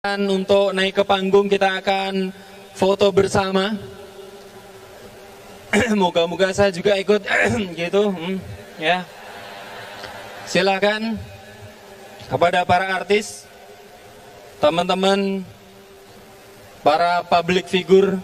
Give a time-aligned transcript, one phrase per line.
[0.00, 2.32] Dan untuk naik ke panggung kita akan
[2.72, 3.76] foto bersama.
[5.92, 7.20] Moga-moga saya juga ikut
[7.84, 8.40] gitu, hmm,
[8.80, 9.04] ya.
[10.48, 11.20] Silakan
[12.32, 13.44] kepada para artis,
[14.56, 15.44] teman-teman,
[16.80, 18.16] para public figure.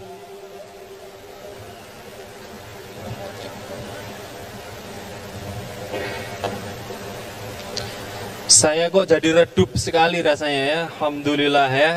[8.57, 10.79] Saya kok jadi redup sekali rasanya ya.
[10.89, 11.93] Alhamdulillah ya.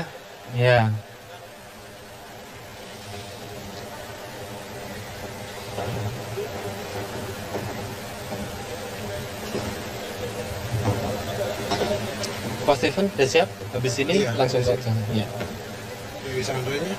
[0.53, 0.93] Ya.
[12.67, 13.48] Pak Steven, udah siap?
[13.73, 14.37] Habis ini Iya.
[14.37, 14.79] langsung siap.
[15.17, 15.27] Ya.
[16.29, 16.95] Di sandranya.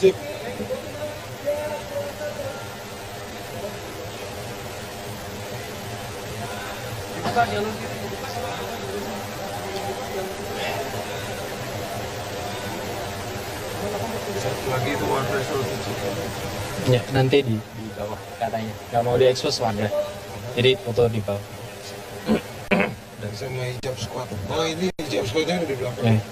[0.00, 0.16] Sip.
[14.40, 15.92] Satu lagi itu warna resolusi.
[16.88, 18.72] Ya, nanti di, di bawah katanya.
[18.88, 19.92] Gak mau diekspos warga.
[20.56, 21.44] Jadi foto di bawah.
[23.20, 24.28] Dan sama hijab squad.
[24.48, 26.16] Oh ini hijab squadnya di belakang.
[26.16, 26.24] Ya.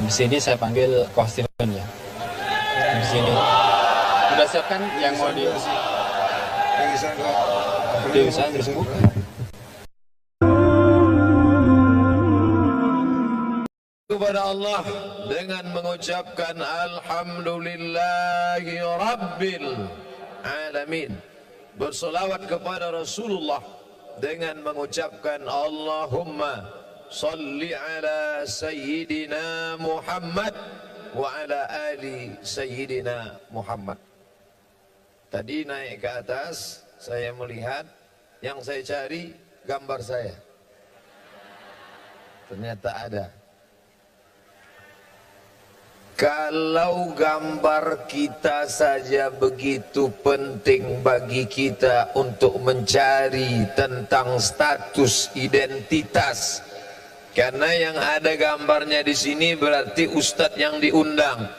[0.00, 1.84] Habis ini saya panggil Steven ya.
[2.96, 3.32] Habis ini.
[4.36, 5.44] Udah siap kan yang mau di...
[5.44, 7.75] Yang Sandra.
[14.08, 14.80] Kepada Allah
[15.28, 19.68] dengan mengucapkan Alhamdulillahi Rabbil
[20.40, 21.12] Alamin.
[21.76, 23.60] Bersolawat kepada Rasulullah
[24.16, 26.72] dengan mengucapkan Allahumma
[27.12, 30.56] salli ala Sayyidina Muhammad
[31.12, 34.00] wa ala ali Sayyidina Muhammad.
[35.28, 37.84] Tadi naik ke atas saya melihat
[38.46, 39.34] yang saya cari
[39.66, 40.34] gambar saya
[42.46, 43.26] ternyata ada
[46.16, 56.64] Kalau gambar kita saja begitu penting bagi kita untuk mencari tentang status identitas.
[57.36, 61.52] Karena yang ada gambarnya di sini berarti ustadz yang diundang.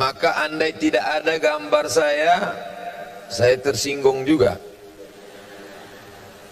[0.00, 2.56] Maka andai tidak ada gambar saya,
[3.28, 4.69] saya tersinggung juga.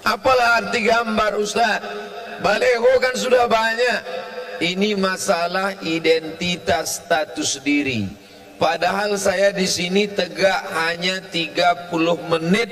[0.08, 1.84] Apalah arti gambar ustadz?
[2.40, 4.00] Baleho kan sudah banyak.
[4.58, 8.08] Ini masalah identitas status diri.
[8.58, 11.94] Padahal saya di sini tegak hanya 30
[12.26, 12.70] menit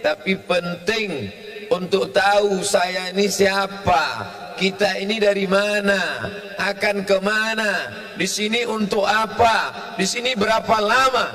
[0.00, 1.28] tapi penting
[1.68, 4.24] untuk tahu saya ini siapa,
[4.56, 6.24] kita ini dari mana,
[6.56, 11.26] akan ke mana, di sini untuk apa, di sini berapa lama,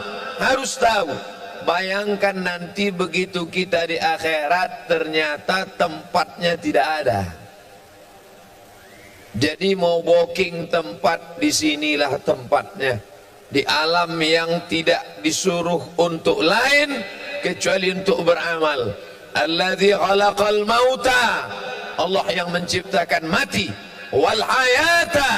[0.41, 1.32] harus tahu.
[1.63, 7.21] Bayangkan nanti begitu kita di akhirat ternyata tempatnya tidak ada.
[9.33, 13.01] Jadi mau booking tempat di sinilah tempatnya.
[13.49, 17.01] Di alam yang tidak disuruh untuk lain
[17.41, 18.93] kecuali untuk beramal.
[19.33, 21.49] Alladzi khalaqal mauta.
[21.97, 23.73] Allah yang menciptakan mati
[24.13, 25.31] wal hayata.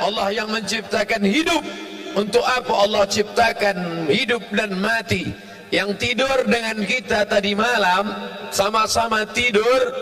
[0.00, 1.64] Allah yang menciptakan hidup.
[2.10, 5.30] Untuk apa Allah ciptakan hidup dan mati?
[5.70, 8.10] Yang tidur dengan kita tadi malam
[8.50, 9.94] sama-sama tidur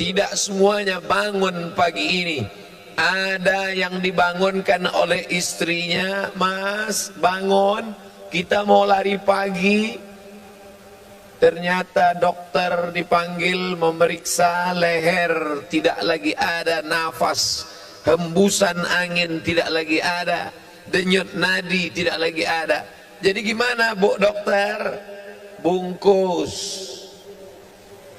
[0.00, 2.40] tidak semuanya bangun pagi ini.
[2.96, 7.92] Ada yang dibangunkan oleh istrinya, Mas, bangun,
[8.32, 10.00] kita mau lari pagi.
[11.36, 17.68] Ternyata dokter dipanggil memeriksa leher, tidak lagi ada nafas,
[18.08, 20.48] hembusan angin tidak lagi ada,
[20.88, 22.95] denyut nadi tidak lagi ada.
[23.20, 24.76] Jadi gimana, Bu dokter?
[25.64, 26.54] Bungkus.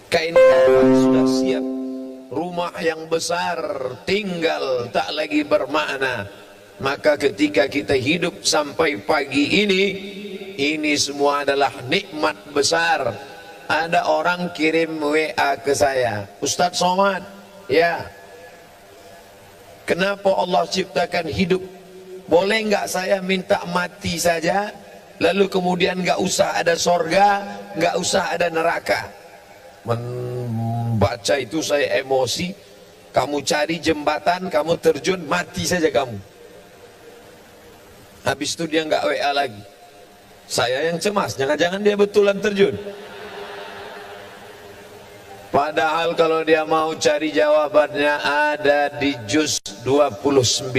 [0.09, 1.65] Kain kafan sudah siap.
[2.27, 3.59] Rumah yang besar
[4.03, 6.27] tinggal tak lagi bermakna.
[6.77, 9.83] Maka ketika kita hidup sampai pagi ini
[10.57, 13.13] ini semua adalah nikmat besar.
[13.67, 17.19] Ada orang kirim WA ke saya Ustadz Somad
[17.67, 17.99] ya
[19.83, 21.59] kenapa Allah ciptakan hidup?
[22.31, 24.71] Boleh nggak saya minta mati saja
[25.17, 27.41] lalu kemudian nggak usah ada sorga
[27.77, 29.09] nggak usah ada neraka.
[29.87, 32.53] Membaca itu saya emosi.
[33.13, 36.17] Kamu cari jembatan kamu terjun mati saja kamu.
[38.27, 39.63] Habis itu dia nggak WA lagi.
[40.47, 42.75] Saya yang cemas jangan-jangan dia betulan terjun.
[45.47, 50.75] Padahal kalau dia mau cari jawabannya ada di juz 29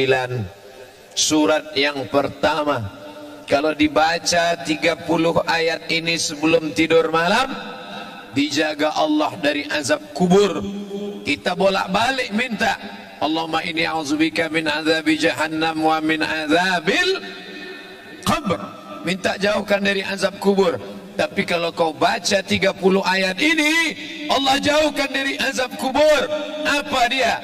[1.17, 2.98] surat yang pertama
[3.49, 5.09] kalau dibaca 30
[5.49, 7.49] ayat ini sebelum tidur malam
[8.37, 10.61] dijaga Allah dari azab kubur.
[11.25, 12.77] Kita bolak-balik minta
[13.19, 17.11] Allahumma inni a'udzubika min azabi jahannam wa min azabil
[18.23, 18.61] qabr.
[19.03, 20.77] Minta jauhkan dari azab kubur.
[21.19, 23.75] Tapi kalau kau baca 30 ayat ini
[24.31, 26.23] Allah jauhkan dari azab kubur.
[26.69, 27.41] Apa dia?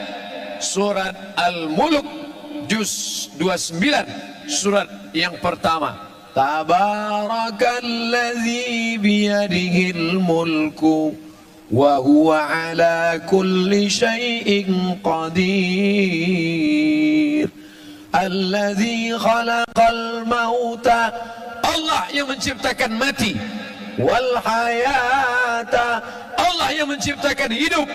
[0.61, 2.06] Surat al-mulk
[2.71, 11.15] juz 29 surat yang pertama Tabarakalladzi biyadihil mulku
[11.71, 15.55] wa huwa ala kulli syai'in qadir.
[18.11, 21.15] Alladzi khalaqal mauta
[21.63, 23.39] Allah yang menciptakan mati.
[23.95, 26.03] wal hayata
[26.35, 27.87] Allah yang menciptakan hidup.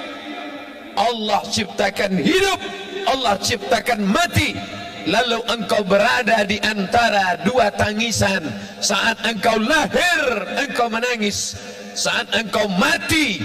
[0.96, 2.56] Allah ciptakan hidup.
[3.04, 4.79] Allah ciptakan mati
[5.10, 8.46] lalu engkau berada di antara dua tangisan.
[8.80, 11.58] Saat engkau lahir engkau menangis.
[11.98, 13.42] Saat engkau mati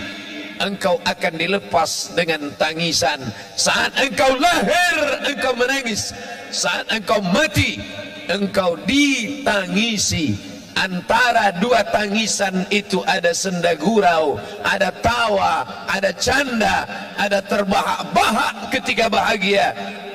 [0.61, 3.19] engkau akan dilepas dengan tangisan.
[3.57, 4.97] Saat engkau lahir
[5.33, 6.13] engkau menangis.
[6.53, 7.81] Saat engkau mati
[8.29, 10.53] engkau ditangisi.
[10.75, 16.83] Antara dua tangisan itu ada senda gurau, ada tawa, ada canda,
[17.15, 19.71] ada terbahak-bahak ketika bahagia,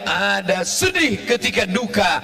[0.10, 2.18] ada sedih ketika duka.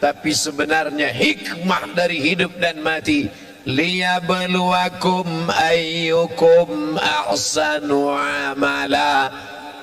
[0.00, 3.28] Tapi sebenarnya hikmah dari hidup dan mati
[3.68, 9.28] liyabluwakum ayyukum ahsanu amala.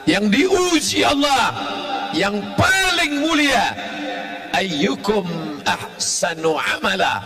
[0.04, 1.56] Yang diuji Allah
[2.12, 3.78] yang paling mulia
[4.58, 5.26] ayyukum
[5.66, 7.22] ahsanu amala.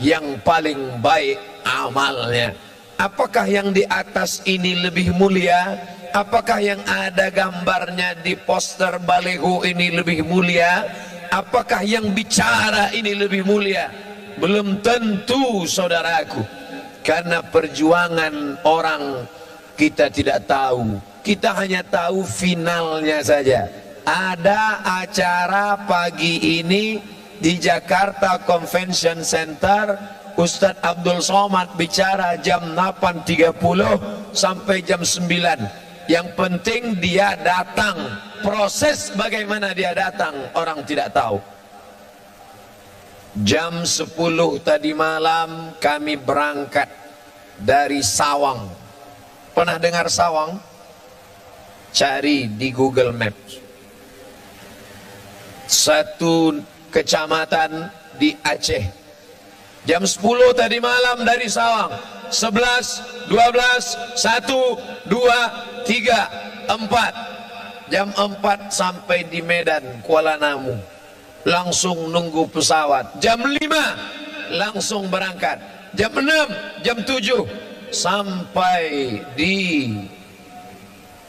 [0.00, 2.56] Yang paling baik amalnya.
[2.96, 5.76] Apakah yang di atas ini lebih mulia
[6.10, 10.82] Apakah yang ada gambarnya di poster baliho ini lebih mulia?
[11.30, 13.86] Apakah yang bicara ini lebih mulia?
[14.42, 16.42] Belum tentu saudaraku.
[17.06, 19.22] Karena perjuangan orang
[19.78, 20.98] kita tidak tahu.
[21.22, 23.70] Kita hanya tahu finalnya saja.
[24.02, 26.98] Ada acara pagi ini
[27.38, 29.94] di Jakarta Convention Center
[30.34, 33.54] Ustadz Abdul Somad bicara jam 8.30
[34.34, 37.94] sampai jam 9 yang penting dia datang.
[38.42, 41.38] Proses bagaimana dia datang orang tidak tahu.
[43.46, 44.10] Jam 10
[44.66, 46.90] tadi malam kami berangkat
[47.62, 48.66] dari Sawang.
[49.54, 50.58] Pernah dengar Sawang?
[51.94, 53.62] Cari di Google Maps.
[55.70, 56.58] Satu
[56.90, 57.86] kecamatan
[58.18, 58.82] di Aceh.
[59.86, 61.94] Jam 10 tadi malam dari Sawang.
[62.30, 66.30] 11, 12, 1, 2, tiga,
[66.70, 67.14] empat.
[67.90, 70.78] Jam empat sampai di Medan Kuala Namu.
[71.42, 73.18] Langsung nunggu pesawat.
[73.18, 73.98] Jam lima
[74.54, 75.58] langsung berangkat.
[75.98, 76.46] Jam enam
[76.86, 77.42] jam tujuh
[77.90, 79.90] sampai di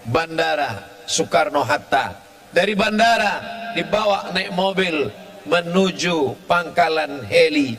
[0.05, 2.13] bandara Soekarno Hatta.
[2.53, 3.41] Dari bandara
[3.73, 5.09] dibawa naik mobil
[5.49, 7.73] menuju pangkalan heli.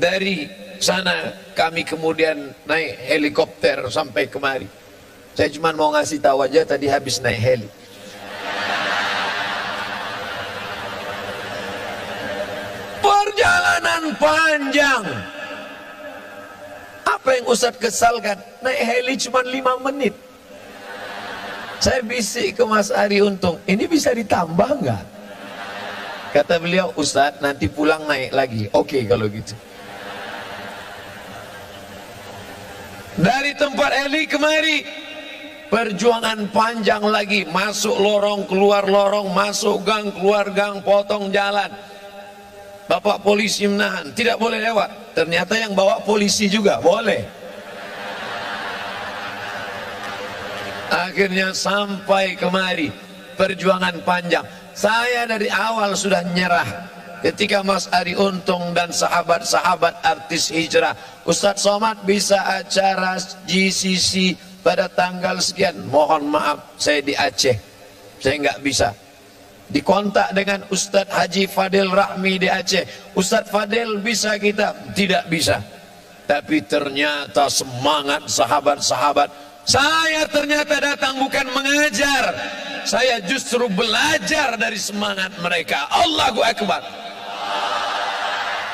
[0.00, 0.48] Dari
[0.80, 4.83] sana kami kemudian naik helikopter sampai kemari
[5.34, 7.68] saya cuma mau ngasih tahu aja tadi habis naik heli.
[13.02, 15.04] Perjalanan panjang.
[17.02, 18.38] Apa yang Ustadz kesalkan?
[18.62, 20.14] Naik heli cuma lima menit.
[21.82, 25.04] Saya bisik ke Mas Ari Untung, ini bisa ditambah nggak?
[26.30, 28.62] Kata beliau, Ustadz nanti pulang naik lagi.
[28.70, 29.52] Oke okay, kalau gitu.
[33.14, 35.03] Dari tempat heli kemari,
[35.74, 37.42] perjuangan panjang lagi.
[37.50, 39.34] Masuk lorong keluar lorong.
[39.34, 41.66] Masuk gang keluar gang potong jalan.
[42.86, 44.14] Bapak polisi menahan.
[44.14, 45.18] Tidak boleh lewat.
[45.18, 47.26] Ternyata yang bawa polisi juga boleh.
[50.94, 52.94] Akhirnya sampai kemari.
[53.34, 54.46] Perjuangan panjang.
[54.78, 56.94] Saya dari awal sudah nyerah.
[57.18, 60.94] Ketika Mas Ari Untung dan sahabat-sahabat artis hijrah.
[61.26, 63.16] Ustadz Somad bisa acara
[63.48, 67.54] GCC pada tanggal sekian mohon maaf saya di Aceh.
[68.18, 68.88] Saya nggak bisa.
[69.68, 73.12] Dikontak dengan Ustadz Haji Fadil Rahmi di Aceh.
[73.12, 74.96] Ustadz Fadil bisa kita?
[74.96, 75.60] Tidak bisa.
[76.24, 79.28] Tapi ternyata semangat sahabat-sahabat.
[79.68, 82.32] Saya ternyata datang bukan mengajar.
[82.88, 85.88] Saya justru belajar dari semangat mereka.
[85.92, 86.80] Allahu Akbar.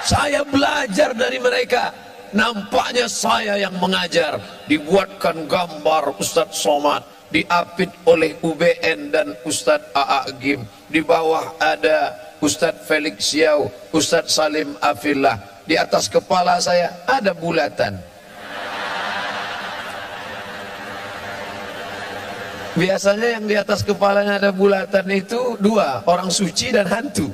[0.06, 4.38] Saya belajar dari mereka nampaknya saya yang mengajar.
[4.66, 7.02] Dibuatkan gambar Ustadz Somad.
[7.30, 12.10] Diapit oleh UBN dan Ustadz Aagim di bawah ada
[12.42, 15.38] Ustadz Felix Yau Ustadz Salim Afillah.
[15.62, 18.02] Di atas kepala saya ada bulatan.
[22.74, 27.30] Biasanya yang di atas kepalanya ada bulatan itu dua orang suci dan hantu.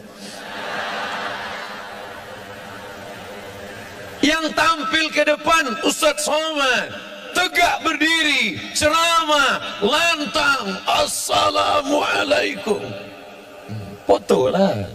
[4.25, 6.89] Yang tampil ke depan Ustadz Somad
[7.37, 12.81] tegak berdiri ceramah lantang assalamualaikum.
[14.07, 14.87] Foto lah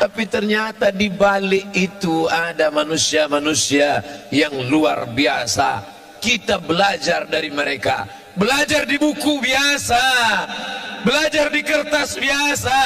[0.00, 4.00] tapi ternyata di balik itu ada manusia-manusia
[4.32, 5.84] yang luar biasa.
[6.16, 8.08] Kita belajar dari mereka.
[8.32, 10.00] Belajar di buku biasa.
[11.04, 12.80] Belajar di kertas biasa.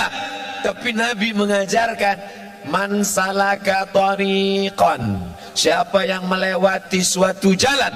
[0.67, 5.21] Tapi Nabi mengajarkan man salaka tariqan.
[5.55, 7.95] Siapa yang melewati suatu jalan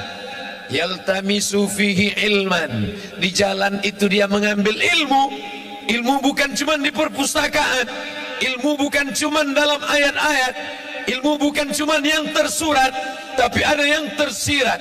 [0.69, 2.93] Yaltamisu fihi ilman.
[3.17, 5.33] Di jalan itu dia mengambil ilmu.
[5.89, 7.89] Ilmu bukan cuma di perpustakaan.
[8.39, 10.55] Ilmu bukan cuma dalam ayat-ayat.
[11.09, 12.93] Ilmu bukan cuma yang tersurat
[13.33, 14.77] Tapi ada yang tersirat.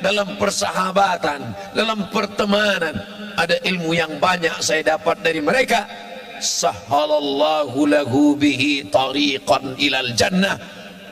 [0.00, 1.44] Dalam persahabatan
[1.76, 2.96] Dalam pertemanan
[3.36, 6.09] Ada ilmu yang banyak saya dapat dari mereka
[6.40, 10.56] Sahalallahu lahu bihi tariqan ilal jannah.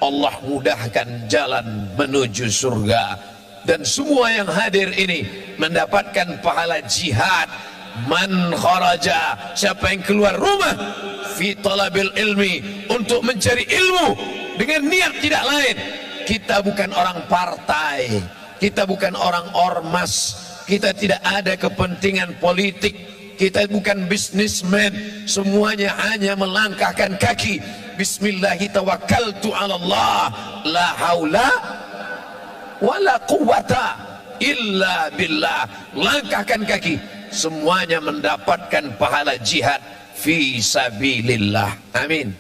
[0.00, 3.20] Allah mudahkan jalan menuju surga.
[3.68, 5.28] Dan semua yang hadir ini
[5.61, 7.47] mendapatkan pahala jihad.
[8.06, 10.70] Man kharaja siapa yang keluar rumah
[11.35, 14.14] fi talabil ilmi untuk mencari ilmu
[14.54, 15.76] dengan niat tidak lain.
[16.23, 18.23] Kita bukan orang partai
[18.58, 20.35] kita bukan orang ormas
[20.66, 24.90] kita tidak ada kepentingan politik kita bukan bisnismen.
[25.25, 27.62] Semuanya hanya melangkahkan kaki.
[27.95, 30.23] Bismillahi tawakkaltu ala Allah
[30.66, 31.50] la haula
[32.83, 33.95] wala quwata
[34.42, 35.95] illa billah.
[35.95, 36.99] Langkahkan kaki.
[37.30, 39.78] Semuanya mendapatkan pahala jihad
[40.18, 41.95] fi sabilillah.
[41.95, 42.35] Amin.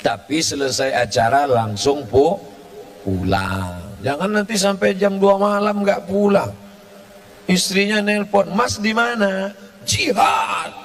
[0.00, 2.34] Tapi selesai acara langsung pu
[3.04, 4.00] pulang.
[4.02, 6.50] Jangan nanti sampai jam 2 malam nggak pulang
[7.50, 9.50] istrinya nelpon mas di mana
[9.82, 10.82] jihad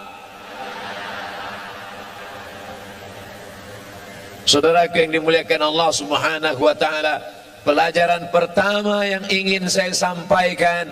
[4.47, 7.19] Saudaraku yang dimuliakan Allah Subhanahu wa taala,
[7.67, 10.87] pelajaran pertama yang ingin saya sampaikan,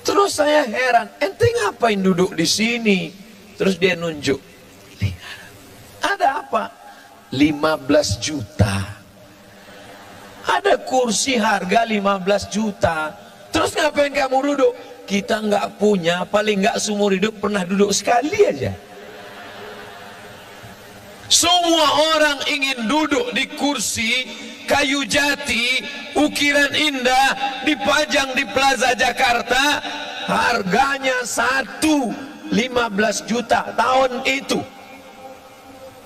[0.00, 3.12] Terus saya heran, ente ngapain duduk di sini?
[3.60, 4.40] Terus dia nunjuk.
[6.00, 6.72] Ada apa?
[7.36, 9.03] 15 juta.
[10.44, 13.16] Ada kursi harga 15 juta.
[13.48, 14.72] Terus ngapain kamu duduk?
[15.04, 18.72] Kita nggak punya, paling nggak seumur hidup pernah duduk sekali aja.
[21.28, 21.86] Semua
[22.16, 24.28] orang ingin duduk di kursi
[24.68, 25.80] kayu jati,
[26.16, 29.80] ukiran indah, dipajang di Plaza Jakarta,
[30.28, 32.12] harganya satu
[32.52, 34.60] 15 juta tahun itu.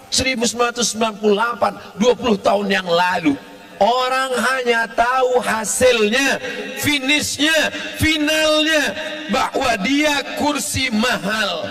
[0.09, 3.37] 1998, 20 tahun yang lalu.
[3.79, 6.43] Orang hanya tahu hasilnya,
[6.83, 8.91] finishnya, finalnya,
[9.31, 11.71] bahwa dia kursi mahal.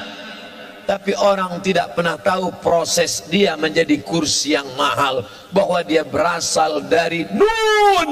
[0.87, 5.27] Tapi orang tidak pernah tahu proses dia menjadi kursi yang mahal.
[5.51, 8.09] Bahwa dia berasal dari nun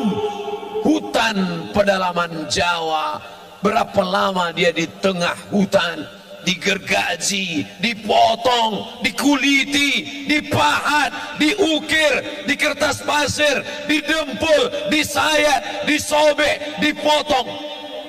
[0.84, 3.24] hutan pedalaman Jawa.
[3.64, 6.04] Berapa lama dia di tengah hutan
[6.46, 17.50] digergaji, dipotong, dikuliti, dipahat, diukir, di kertas pasir, didempul, disayat, disobek, dipotong.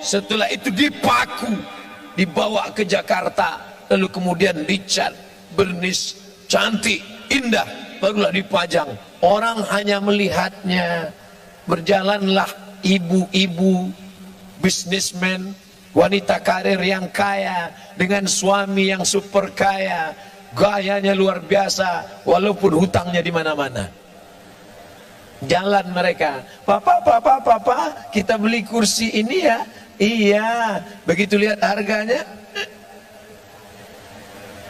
[0.04, 1.56] Setelah itu dipaku,
[2.14, 3.58] dibawa ke Jakarta,
[3.90, 5.16] lalu kemudian dicat
[5.56, 7.66] bernis cantik indah
[7.98, 8.86] barulah dipajang
[9.24, 11.10] orang hanya melihatnya
[11.66, 12.46] berjalanlah
[12.84, 13.90] ibu-ibu
[14.62, 15.54] bisnismen
[15.96, 20.12] wanita karir yang kaya dengan suami yang super kaya.
[20.56, 23.88] Gayanya luar biasa walaupun hutangnya di mana-mana.
[25.44, 26.40] Jalan mereka.
[26.64, 29.60] Papa papa papa kita beli kursi ini ya?
[30.00, 30.80] Iya.
[31.04, 32.24] Begitu lihat harganya.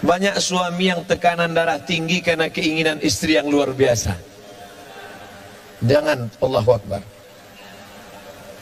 [0.03, 4.15] Banyak suami yang tekanan darah tinggi karena keinginan istri yang luar biasa.
[5.87, 7.16] Jangan Allahu Akbar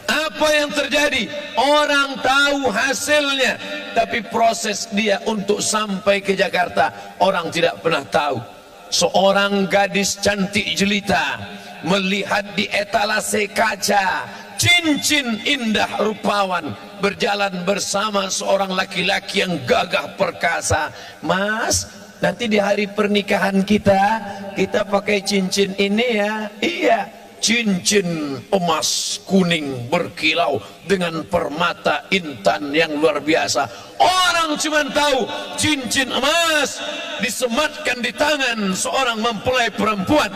[0.09, 1.31] apa yang terjadi?
[1.57, 3.57] Orang tahu hasilnya
[3.95, 8.43] tapi proses dia untuk sampai ke Jakarta orang tidak pernah tahu.
[8.91, 11.41] Seorang gadis cantik jelita
[11.83, 20.95] melihat di etalase kaca cincin indah rupawan berjalan bersama seorang laki-laki yang gagah perkasa.
[21.25, 21.91] Mas
[22.23, 24.23] nanti di hari pernikahan kita
[24.55, 26.35] kita pakai cincin ini ya.
[26.63, 30.57] Iya cincin emas kuning berkilau
[30.89, 33.69] dengan permata intan yang luar biasa.
[34.01, 35.29] Orang cuma tahu
[35.61, 36.81] cincin emas
[37.21, 40.33] disematkan di tangan seorang mempelai perempuan.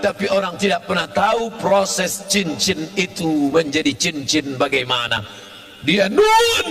[0.00, 5.20] Tapi orang tidak pernah tahu proses cincin itu menjadi cincin bagaimana.
[5.84, 6.68] Dia nun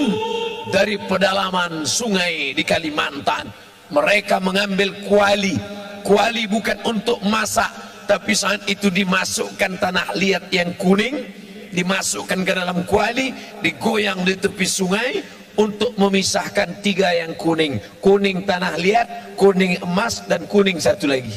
[0.73, 3.53] dari pedalaman sungai di Kalimantan.
[3.93, 5.53] Mereka mengambil kuali.
[6.01, 11.45] Kuali bukan untuk masak tapi saat itu dimasukkan tanah liat yang kuning
[11.75, 15.19] dimasukkan ke dalam kuali digoyang di tepi sungai
[15.59, 17.79] untuk memisahkan tiga yang kuning.
[17.99, 21.35] Kuning tanah liat kuning emas dan kuning satu lagi.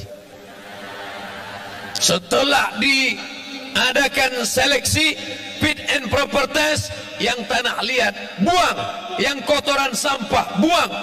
[1.98, 5.18] Setelah diadakan seleksi
[5.58, 8.14] fit and proper test yang tanah liat
[8.46, 8.78] buang
[9.18, 10.94] yang kotoran sampah buang.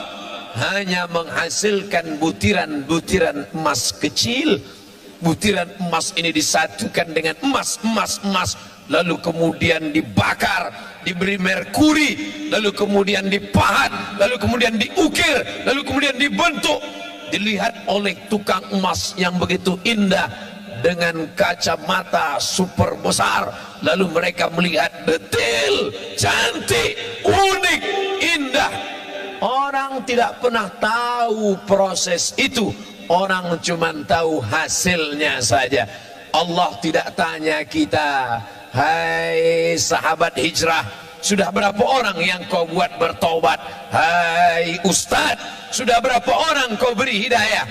[0.55, 4.63] Hanya menghasilkan butiran-butiran emas kecil
[5.25, 8.53] butiran emas ini disatukan dengan emas emas emas.
[8.85, 10.69] Lalu kemudian dibakar
[11.01, 12.13] diberi merkuri
[12.53, 13.89] lalu kemudian dipahat
[14.21, 16.77] lalu kemudian diukir lalu kemudian dibentuk.
[17.33, 20.29] Dilihat oleh tukang emas yang begitu indah
[20.85, 23.49] dengan kacamata super besar.
[23.81, 26.93] Lalu mereka melihat detail cantik
[27.25, 27.81] unik
[28.21, 28.73] indah.
[29.41, 32.69] Orang tidak pernah tahu proses itu
[33.09, 35.87] orang cuma tahu hasilnya saja
[36.35, 38.41] Allah tidak tanya kita
[38.75, 40.83] hai sahabat hijrah
[41.23, 43.57] sudah berapa orang yang kau buat bertobat
[43.89, 45.39] hai ustaz
[45.71, 47.65] sudah berapa orang kau beri hidayah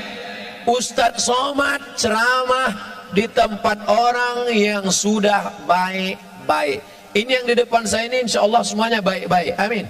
[0.64, 2.72] Ustadz Somad ceramah
[3.12, 6.80] di tempat orang yang sudah baik-baik.
[7.14, 9.54] Ini yang di depan saya ini insya Allah semuanya baik-baik.
[9.60, 9.86] Amin.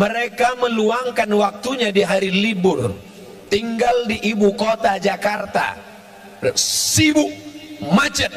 [0.00, 2.96] Mereka meluangkan waktunya di hari libur.
[3.46, 5.78] Tinggal di ibu kota Jakarta.
[6.58, 7.30] Sibuk,
[7.94, 8.30] macet,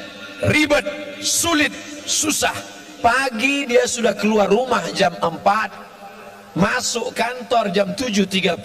[0.49, 0.85] ribet,
[1.19, 1.73] sulit,
[2.05, 2.55] susah.
[2.99, 6.57] Pagi dia sudah keluar rumah jam 4.
[6.57, 8.59] Masuk kantor jam 7.30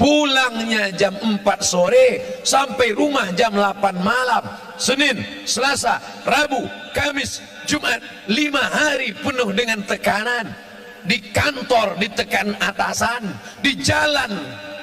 [0.00, 4.44] pulangnya jam 4 sore sampai rumah jam 8 malam
[4.80, 6.64] Senin, Selasa, Rabu,
[6.96, 8.00] Kamis, Jumat
[8.32, 10.56] lima hari penuh dengan tekanan
[11.04, 13.28] di kantor ditekan atasan
[13.60, 14.40] di jalan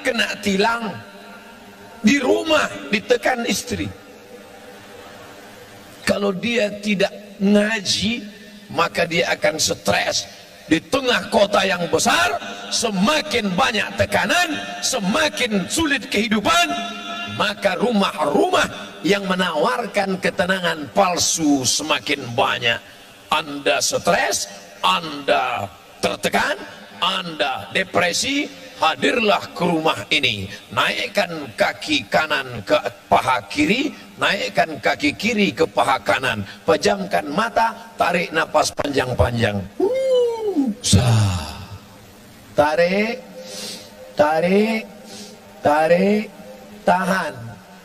[0.08, 0.88] kena tilang
[2.00, 3.84] di rumah ditekan istri.
[6.08, 8.24] Kalau dia tidak ngaji
[8.72, 10.24] maka dia akan stres.
[10.68, 12.40] Di tengah kota yang besar
[12.72, 16.68] semakin banyak tekanan semakin sulit kehidupan
[17.36, 18.68] maka rumah-rumah
[19.04, 22.80] yang menawarkan ketenangan palsu semakin banyak.
[23.28, 24.48] Anda stres
[24.80, 25.68] anda
[26.00, 26.56] tertekan
[27.00, 32.78] anda depresi hadirlah ke rumah ini naikkan kaki kanan ke
[33.10, 39.58] paha kiri naikkan kaki kiri ke paha kanan pejamkan mata tarik napas panjang-panjang.
[42.58, 43.22] Tarik,
[44.18, 44.82] tarik,
[45.62, 46.26] tarik,
[46.82, 47.34] tahan.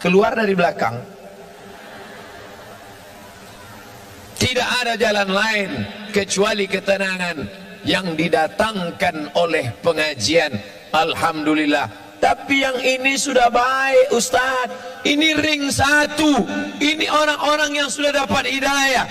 [0.01, 0.97] Keluar dari belakang.
[4.33, 5.69] Tidak ada jalan lain
[6.09, 7.37] kecuali ketenangan
[7.85, 10.51] yang didatangkan oleh pengajian.
[10.93, 11.89] Alhamdulillah.
[12.21, 14.71] Tapi yang ini sudah baik Ustaz.
[15.03, 16.47] Ini ring satu.
[16.79, 19.03] Ini orang-orang yang sudah dapat hidayah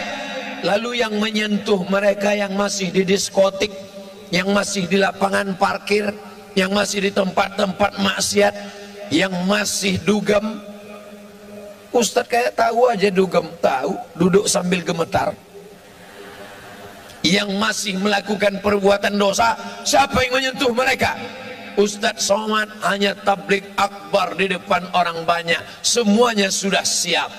[0.63, 3.71] lalu yang menyentuh mereka yang masih di diskotik
[4.31, 6.09] yang masih di lapangan parkir
[6.55, 8.55] yang masih di tempat-tempat maksiat
[9.11, 10.63] yang masih dugem
[11.93, 15.35] Ustadz kayak tahu aja dugem tahu duduk sambil gemetar
[17.27, 21.19] yang masih melakukan perbuatan dosa siapa yang menyentuh mereka
[21.77, 25.61] Ustadz Somad hanya tablik akbar di depan orang banyak.
[25.81, 27.33] Semuanya sudah siap.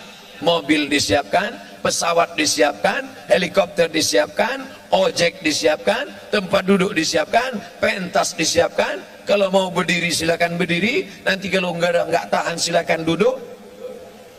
[0.44, 4.60] Mobil disiapkan pesawat disiapkan helikopter disiapkan
[4.92, 9.00] ojek disiapkan tempat duduk disiapkan pentas disiapkan.
[9.24, 11.08] Kalau mau berdiri silakan berdiri.
[11.24, 13.40] Nanti kalau nggak nggak tahan silakan duduk.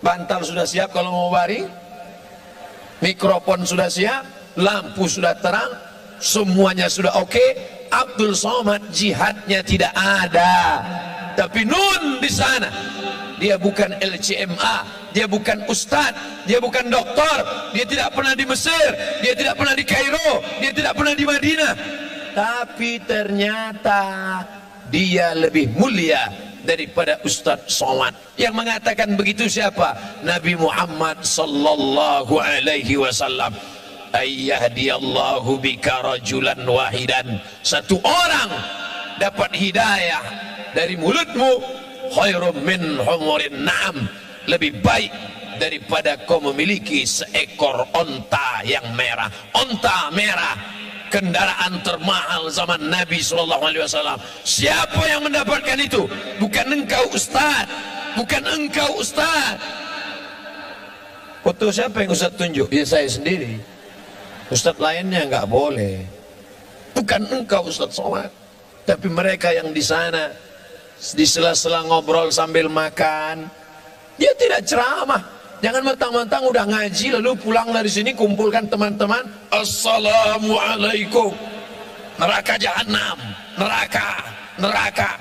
[0.05, 1.65] Bantal sudah siap kalau mau baring
[3.01, 4.23] mikrofon sudah siap.
[4.55, 7.33] Lampu sudah terang semuanya sudah oke.
[7.33, 7.48] Okay.
[7.94, 10.83] Abdul Somad jihadnya tidak ada.
[11.38, 12.70] Tapi nun di sana.
[13.38, 17.70] Dia bukan LCMA dia bukan ustadz dia bukan doktor.
[17.70, 18.90] Dia tidak pernah di Mesir.
[19.22, 20.42] Dia tidak pernah di Kairo.
[20.59, 21.72] Dia tidak pernah di Madinah.
[22.35, 24.03] Tapi ternyata
[24.90, 26.29] dia lebih mulia
[26.66, 28.12] daripada Ustaz Somad.
[28.35, 29.94] Yang mengatakan begitu siapa?
[30.27, 33.55] Nabi Muhammad sallallahu alaihi wasallam
[34.14, 38.50] ayyahdiyallahu bika rajulan wahidan satu orang
[39.18, 40.22] dapat hidayah
[40.70, 41.59] dari mulutmu
[42.14, 44.07] khairum min humurin na'am
[44.46, 45.11] lebih baik
[45.59, 50.55] daripada kau memiliki seekor onta yang merah onta merah
[51.14, 54.18] kendaraan termahal zaman Nabi SAW.
[54.42, 56.11] Siapa yang mendapatkan itu?
[56.42, 57.70] Bukan engkau Ustaz.
[58.18, 59.62] Bukan engkau Ustaz.
[61.46, 62.66] Foto siapa yang Ustaz tunjuk?
[62.74, 63.74] Ya saya sendiri.
[64.55, 65.99] Ustaz lainnya nggak boleh.
[66.95, 68.31] Bukan engkau Ustaz Somad.
[68.87, 70.31] Tapi mereka yang di sana
[70.95, 73.51] di sela-sela ngobrol sambil makan,
[74.14, 75.23] dia tidak ceramah,
[75.64, 79.25] Jangan mentang-mentang udah ngaji lalu pulang dari sini kumpulkan teman-teman.
[79.49, 81.33] Assalamualaikum.
[82.21, 83.17] Neraka jahanam,
[83.57, 84.29] neraka,
[84.61, 85.17] neraka.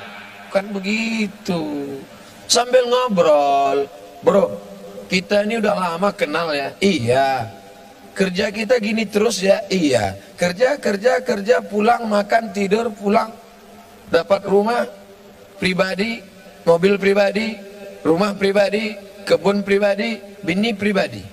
[0.52, 1.96] Bukan begitu.
[2.52, 3.88] Sambil ngobrol,
[4.20, 4.52] bro,
[5.08, 6.76] kita ini udah lama kenal ya.
[6.84, 7.48] Iya.
[8.14, 9.66] Kerja kita gini terus ya.
[9.70, 10.18] Iya.
[10.38, 13.34] Kerja, kerja, kerja, pulang, makan, tidur, pulang.
[14.14, 14.86] Dapat rumah
[15.58, 16.22] pribadi,
[16.62, 17.58] mobil pribadi,
[18.06, 18.94] rumah pribadi,
[19.26, 21.24] kebun pribadi, bini pribadi.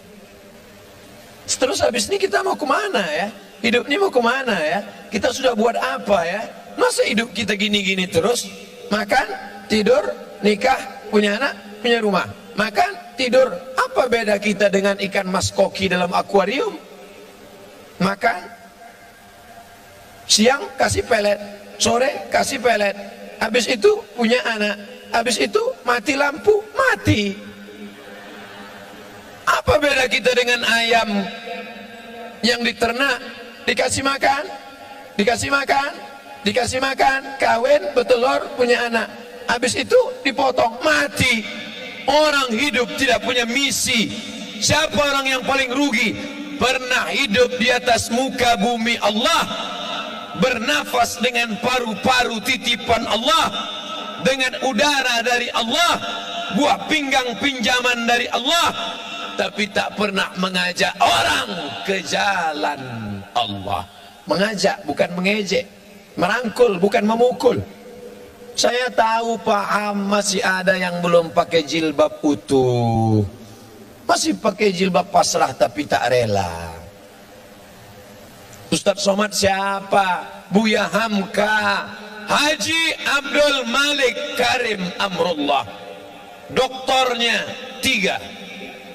[1.50, 3.28] Terus habis ini kita mau ke mana ya?
[3.60, 4.80] Hidup ini mau ke mana ya?
[5.12, 6.42] Kita sudah buat apa ya?
[6.78, 8.48] Masa hidup kita gini-gini terus?
[8.88, 9.26] Makan,
[9.68, 10.00] tidur,
[10.40, 10.78] nikah,
[11.10, 12.26] punya anak, punya rumah.
[12.54, 13.52] Makan, tidur.
[13.76, 16.72] Apa beda kita dengan ikan mas koki dalam akuarium?
[18.00, 18.40] Makan,
[20.24, 21.36] siang kasih pelet,
[21.76, 22.96] sore kasih pelet.
[23.36, 24.80] Habis itu punya anak.
[25.12, 27.36] Habis itu mati lampu, mati.
[29.44, 31.10] Apa beda kita dengan ayam
[32.40, 33.18] yang diternak,
[33.68, 34.48] dikasih makan,
[35.18, 35.90] dikasih makan,
[36.46, 39.10] dikasih makan, kawin, bertelur, punya anak.
[39.50, 41.42] Habis itu dipotong, mati.
[42.08, 44.12] Orang hidup tidak punya misi.
[44.60, 46.16] Siapa orang yang paling rugi?
[46.60, 49.42] Pernah hidup di atas muka bumi Allah.
[50.40, 53.46] Bernafas dengan paru-paru titipan Allah.
[54.22, 55.94] Dengan udara dari Allah.
[56.56, 58.98] Buah pinggang pinjaman dari Allah
[59.40, 61.48] tapi tak pernah mengajak orang
[61.88, 62.80] ke jalan
[63.32, 63.88] Allah.
[64.28, 65.64] Mengajak bukan mengejek,
[66.20, 67.56] merangkul bukan memukul.
[68.54, 73.24] Saya tahu paham masih ada yang belum pakai jilbab utuh.
[74.04, 76.74] Masih pakai jilbab pasrah tapi tak rela.
[78.70, 80.26] Ustaz Somad siapa?
[80.50, 81.86] Buya Hamka.
[82.30, 82.82] Haji
[83.18, 85.66] Abdul Malik Karim Amrullah.
[86.50, 87.46] Doktornya
[87.82, 88.18] tiga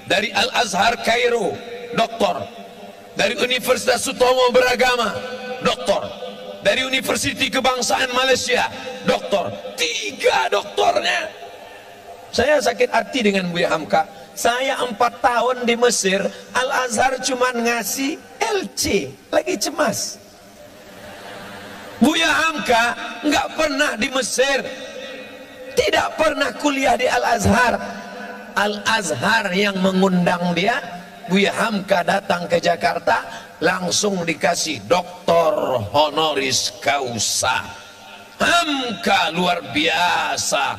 [0.08, 1.52] dari Al-Azhar Kairo,
[1.98, 2.46] doktor.
[3.16, 5.16] Dari Universitas Sutomo Beragama,
[5.64, 6.04] doktor.
[6.66, 8.66] Dari Universiti Kebangsaan Malaysia,
[9.06, 9.54] doktor.
[9.78, 11.30] Tiga doktornya.
[12.34, 14.10] Saya sakit hati dengan Buya Hamka.
[14.34, 16.26] Saya empat tahun di Mesir,
[16.58, 20.18] Al-Azhar cuma ngasih LC, lagi cemas.
[22.02, 22.84] Buya Hamka
[23.24, 24.60] nggak pernah di Mesir,
[25.78, 27.80] tidak pernah kuliah di Al-Azhar,
[28.58, 30.82] Al-Azhar yang mengundang dia
[31.32, 37.64] Buya Hamka datang ke Jakarta langsung dikasih doktor honoris causa.
[38.36, 40.76] Hamka luar biasa.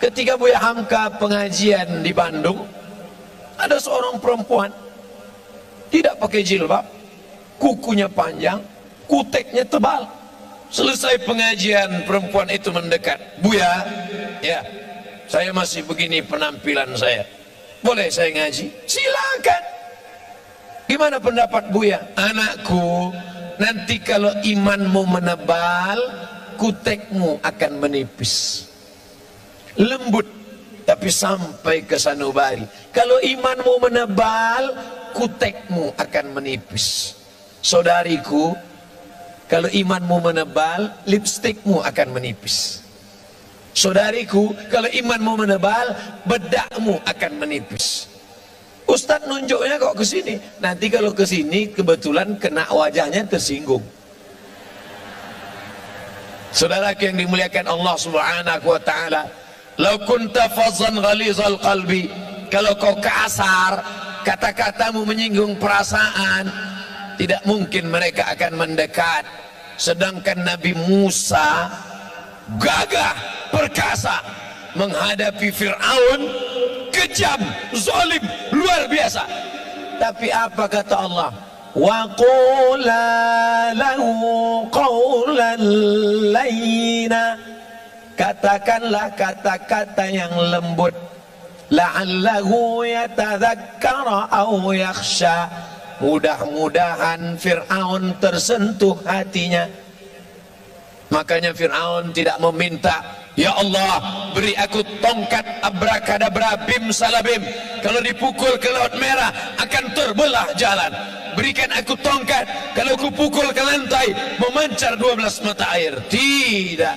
[0.00, 2.64] Ketika Buya Hamka pengajian di Bandung
[3.60, 4.72] ada seorang perempuan.
[5.90, 6.86] Tidak pakai jilbab
[7.58, 8.62] kukunya panjang
[9.10, 10.06] kuteknya tebal.
[10.70, 13.18] Selesai pengajian perempuan itu mendekat.
[13.42, 13.82] Buya
[14.38, 14.62] ya
[15.26, 17.26] saya masih begini penampilan saya.
[17.82, 18.70] Boleh saya ngaji?
[18.86, 19.79] Silakan
[20.90, 23.14] gimana pendapat Buya anakku
[23.62, 25.98] nanti kalau imanmu menebal
[26.58, 28.66] kutekmu akan menipis.
[29.78, 30.26] Lembut
[30.82, 32.66] tapi sampai ke sanubari.
[32.90, 34.74] Kalau imanmu menebal
[35.14, 37.14] kutekmu akan menipis.
[37.62, 38.58] Saudariku
[39.46, 42.82] kalau imanmu menebal lipstikmu akan menipis.
[43.70, 45.94] Saudariku, kalau imanmu menebal,
[46.26, 48.09] bedakmu akan menipis.
[48.90, 50.34] Ustadz nunjuknya kok ke sini.
[50.58, 53.82] Nanti kalau ke sini kebetulan kena wajahnya tersinggung.
[56.50, 59.22] Saudara yang dimuliakan Allah Subhanahu wa taala,
[59.78, 62.10] "Lau kunta fazzan ghalizal qalbi,"
[62.50, 63.78] kalau kau kasar,
[64.26, 66.50] kata-katamu menyinggung perasaan,
[67.14, 69.22] tidak mungkin mereka akan mendekat.
[69.78, 71.70] Sedangkan Nabi Musa
[72.58, 73.14] gagah,
[73.54, 74.18] perkasa
[74.74, 76.20] menghadapi Firaun
[76.90, 77.40] kejam,
[77.74, 78.22] zalim,
[78.60, 79.22] luar biasa.
[79.96, 81.30] Tapi apa kata Allah?
[81.72, 83.08] Wa qula
[83.72, 85.62] lahu qawlan
[86.34, 87.36] layna.
[88.16, 90.92] Katakanlah kata-kata yang lembut.
[91.72, 95.48] La'allahu yatadhakkara aw yakhsha.
[96.00, 99.68] Mudah-mudahan Fir'aun tersentuh hatinya.
[101.12, 107.40] Makanya Fir'aun tidak meminta Ya Allah beri aku tongkat abrakadabra bim salabim.
[107.80, 110.92] Kalau dipukul ke laut merah akan terbelah jalan.
[111.32, 112.42] Berikan aku tongkat
[112.76, 115.96] Kalau aku pukul ke lantai memancar 12 mata air.
[116.12, 116.96] Tidak.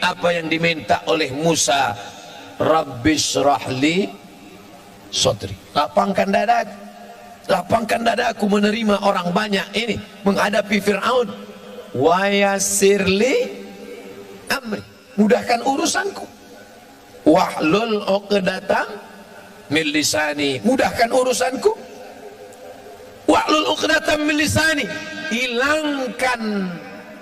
[0.00, 1.92] Apa yang diminta oleh Musa?
[2.56, 4.08] Rabbis rahli
[5.12, 6.72] sodri Lapangkan dadaku
[7.52, 11.28] Lapangkan dadaku menerima orang banyak ini Menghadapi Fir'aun.
[11.92, 13.36] Wayasirli
[14.48, 16.24] amri mudahkan urusanku.
[17.26, 18.86] Wahlul uqdatam
[19.72, 20.62] min lisani.
[20.62, 21.72] Mudahkan urusanku.
[23.26, 24.86] Wahlul uqdatam min lisani.
[25.32, 26.70] Hilangkan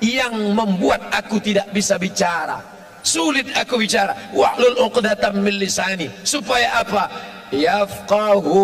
[0.05, 2.61] yang membuat aku tidak bisa bicara.
[3.01, 4.13] Sulit aku bicara.
[4.37, 6.11] Wahlul uqdatam min lisani.
[6.21, 7.09] Supaya apa?
[7.55, 8.61] Yafqahu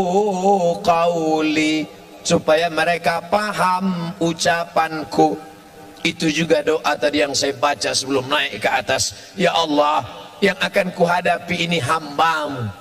[0.84, 1.88] qawli.
[2.20, 5.49] Supaya mereka paham ucapanku
[6.00, 9.32] itu juga doa tadi yang saya baca sebelum naik ke atas.
[9.36, 10.04] Ya Allah,
[10.40, 12.72] yang akan kuhadapi ini hambamu.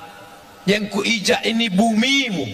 [0.64, 2.46] Yang kuijak ini bumimu.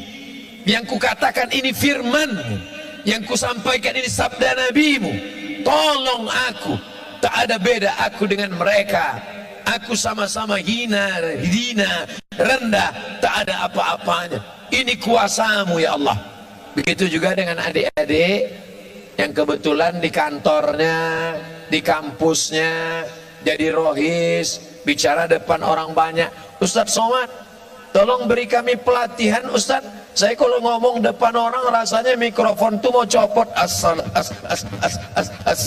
[0.66, 2.58] Yang kukatakan ini firmanmu.
[3.06, 5.14] Yang kusampaikan ini sabda nabimu.
[5.62, 6.74] Tolong aku.
[7.22, 9.22] Tak ada beda aku dengan mereka.
[9.66, 13.22] Aku sama-sama hina, hina, rendah.
[13.22, 14.42] Tak ada apa-apanya.
[14.74, 16.18] Ini kuasamu ya Allah.
[16.74, 18.65] Begitu juga dengan adik-adik
[19.16, 21.00] yang kebetulan di kantornya,
[21.72, 23.04] di kampusnya,
[23.48, 26.28] jadi rohis, bicara depan orang banyak.
[26.60, 27.32] Ustadz Somad,
[27.96, 30.16] tolong beri kami pelatihan Ustadz.
[30.16, 34.64] Saya kalau ngomong depan orang rasanya mikrofon tuh mau copot asal as, as,
[35.16, 35.60] as, as,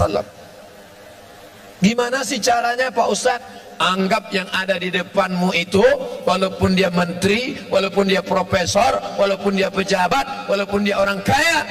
[1.79, 3.45] Gimana sih caranya Pak Ustadz?
[3.79, 5.85] Anggap yang ada di depanmu itu
[6.27, 11.63] Walaupun dia menteri Walaupun dia profesor Walaupun dia pejabat Walaupun dia orang kaya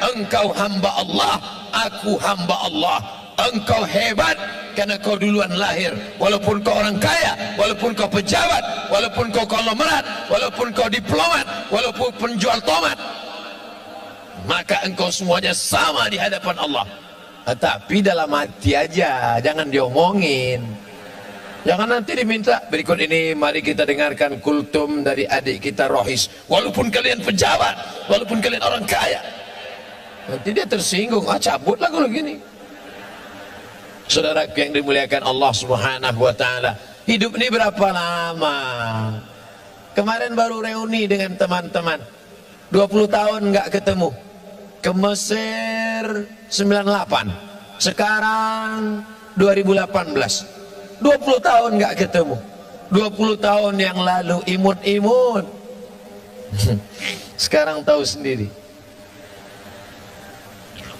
[0.00, 1.34] engkau hamba Allah
[1.76, 2.98] aku hamba Allah.
[3.36, 4.32] Engkau hebat
[4.72, 5.92] karena kau duluan lahir.
[6.16, 12.56] Walaupun kau orang kaya walaupun kau pejabat walaupun kau konglomerat walaupun kau diplomat walaupun penjual
[12.64, 12.96] tomat
[14.48, 16.86] maka engkau semuanya sama di hadapan Allah.
[17.46, 20.64] Tapi dalam hati aja jangan diomongin.
[21.66, 22.62] Jangan nanti diminta.
[22.70, 26.30] Berikut ini mari kita dengarkan kultum dari adik kita Rohis.
[26.46, 29.18] Walaupun kalian pejabat, walaupun kalian orang kaya,
[30.26, 32.34] Nanti dia tersinggung, ah cabutlah kalau gini.
[34.06, 36.78] Saudara yang dimuliakan Allah Subhanahu wa taala.
[37.06, 38.58] Hidup ini berapa lama?
[39.94, 42.02] Kemarin baru reuni dengan teman-teman.
[42.74, 44.10] 20 tahun nggak ketemu.
[44.82, 47.78] Ke Mesir 98.
[47.78, 49.02] Sekarang
[49.38, 51.02] 2018.
[51.02, 52.36] 20 tahun nggak ketemu.
[52.90, 55.46] 20 tahun yang lalu imut-imut.
[57.46, 58.65] Sekarang tahu sendiri.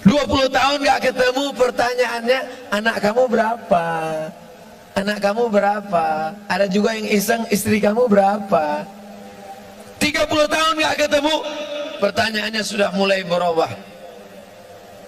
[0.07, 2.39] 20 tahun gak ketemu pertanyaannya
[2.71, 3.85] anak kamu berapa?
[4.95, 6.31] Anak kamu berapa?
[6.47, 8.87] Ada juga yang iseng istri kamu berapa?
[9.99, 11.35] 30 tahun gak ketemu
[11.99, 13.67] pertanyaannya sudah mulai berubah.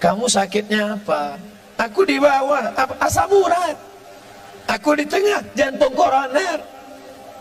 [0.04, 1.40] Kamu sakitnya apa?
[1.80, 3.80] Aku di bawah asam urat.
[4.68, 6.60] Aku di tengah jantung koroner.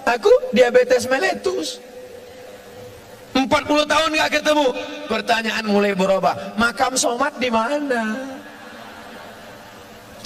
[0.06, 1.82] Aku diabetes meletus
[3.46, 4.66] 40 tahun nggak ketemu.
[5.06, 6.34] Pertanyaan mulai berubah.
[6.58, 8.02] Makam somat di mana?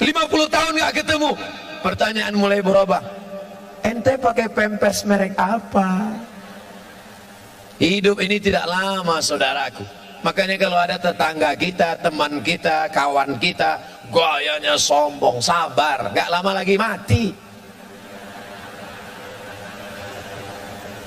[0.00, 0.08] 50
[0.48, 1.30] tahun nggak ketemu.
[1.82, 3.02] Pertanyaan mulai berubah.
[3.82, 6.14] Ente pakai pempes merek apa?
[7.82, 9.82] Hidup ini tidak lama saudaraku.
[10.22, 13.82] Makanya kalau ada tetangga kita, teman kita, kawan kita,
[14.14, 17.34] gayanya sombong, sabar, gak lama lagi mati.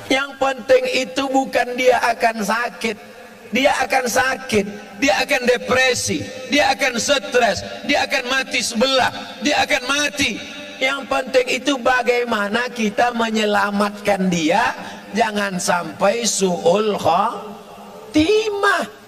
[0.09, 2.97] Yang penting itu bukan dia akan sakit.
[3.53, 4.65] Dia akan sakit,
[4.99, 6.19] dia akan depresi,
[6.51, 10.35] dia akan stres, dia akan mati sebelah, dia akan mati.
[10.75, 14.75] Yang penting itu bagaimana kita menyelamatkan dia
[15.15, 19.04] jangan sampai suul khatimah.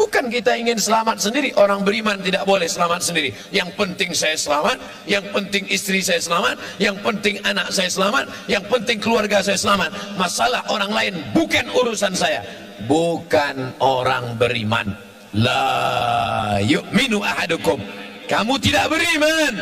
[0.00, 1.52] Bukan kita ingin selamat sendiri.
[1.60, 3.36] Orang beriman tidak boleh selamat sendiri.
[3.52, 4.80] Yang penting saya selamat.
[5.04, 6.56] Yang penting istri saya selamat.
[6.80, 8.32] Yang penting anak saya selamat.
[8.48, 9.92] Yang penting keluarga saya selamat.
[10.16, 12.40] Masalah orang lain bukan urusan saya.
[12.88, 14.96] Bukan orang beriman.
[15.36, 17.76] La yu'minu ahadukum.
[18.24, 19.60] Kamu tidak beriman.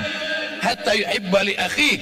[0.62, 1.92] Hatta yuhibba li akhi.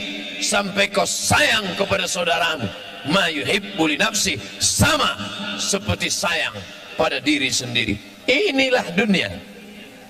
[0.44, 2.68] Sampai kau sayang kepada saudaramu.
[3.08, 4.36] Ma yuhibbu li nafsi.
[4.60, 5.16] Sama
[5.56, 6.52] seperti sayang
[7.00, 8.15] pada diri sendiri.
[8.26, 9.30] Inilah dunia.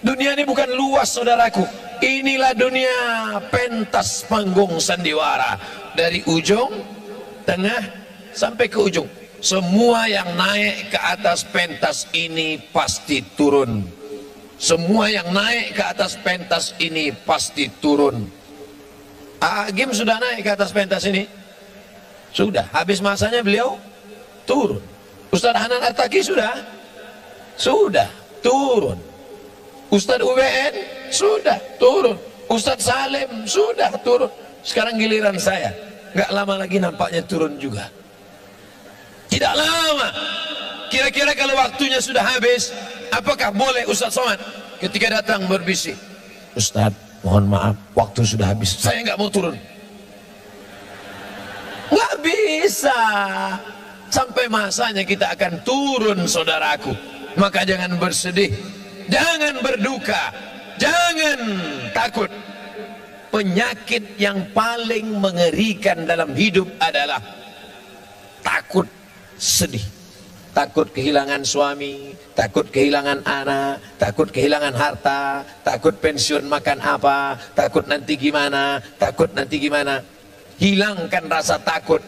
[0.01, 1.65] Dunia ini bukan luas saudaraku.
[2.01, 2.97] Inilah dunia
[3.53, 5.61] pentas panggung sandiwara.
[5.97, 6.73] Dari ujung,
[7.49, 7.81] tengah,
[8.33, 9.09] sampai ke ujung.
[9.41, 13.85] Semua yang naik ke atas pentas ini pasti turun.
[14.57, 18.25] Semua yang naik ke atas pentas ini pasti turun.
[19.41, 21.29] Agim sudah naik ke atas pentas ini?
[22.33, 22.65] Sudah.
[22.73, 23.77] Habis masanya beliau
[24.49, 24.81] turun.
[25.29, 26.76] Ustaz Hanan Ataki sudah?
[27.57, 28.09] Sudah
[28.45, 29.01] turun.
[29.89, 30.75] Ustadz UBN
[31.09, 32.17] sudah turun.
[32.47, 34.31] Ustadz Salim sudah turun.
[34.61, 35.73] Sekarang giliran saya.
[36.13, 37.89] Gak lama lagi nampaknya turun juga.
[39.33, 40.09] Tidak lama.
[40.87, 42.71] Kira-kira kalau waktunya sudah habis,
[43.11, 44.39] apakah boleh Ustadz Somad
[44.79, 45.99] ketika datang berbisik?
[46.55, 46.95] Ustadz,
[47.27, 48.79] mohon maaf, waktu sudah habis.
[48.79, 49.57] Saya nggak mau turun.
[51.91, 52.99] Nggak bisa.
[54.07, 58.53] Sampai masanya kita akan turun, saudaraku maka jangan bersedih.
[59.07, 60.33] Jangan berduka.
[60.81, 61.41] Jangan
[61.95, 62.33] takut.
[63.31, 67.21] Penyakit yang paling mengerikan dalam hidup adalah
[68.41, 68.89] takut
[69.37, 69.85] sedih.
[70.57, 78.17] Takut kehilangan suami takut kehilangan anak takut kehilangan harta takut pensiun makan apa takut nanti
[78.17, 80.01] gimana takut nanti gimana.
[80.57, 82.01] Hilangkan rasa takut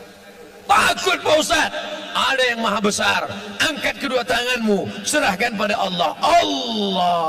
[0.68, 1.72] takut Pak Ustaz.
[2.12, 3.24] Ada yang maha besar.
[3.59, 4.85] Angkat kedua tanganmu.
[5.02, 6.12] Serahkan pada Allah.
[6.20, 7.26] Allahu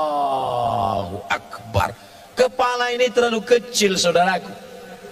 [1.31, 1.95] Akbar.
[2.35, 4.51] Kepala ini terlalu kecil saudaraku.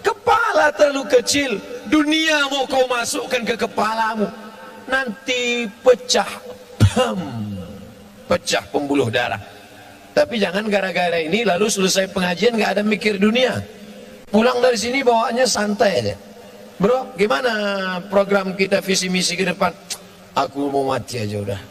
[0.03, 1.59] Kepala terlalu kecil.
[1.87, 4.27] Dunia mau kau masukkan ke kepalamu.
[4.87, 6.27] Nanti pecah.
[6.79, 7.19] Pem.
[8.27, 9.39] pecah pembuluh darah.
[10.11, 13.63] Tapi jangan gara-gara ini lalu selesai pengajian nggak ada mikir dunia.
[14.27, 16.15] Pulang dari sini bawaannya santai aja
[16.77, 19.73] Bro, gimana program kita visi misi ke depan?
[20.37, 21.61] Aku mau mati aja udah.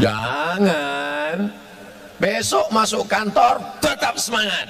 [0.00, 1.52] Jangan.
[2.16, 4.64] Besok masuk kantor tetap semangat.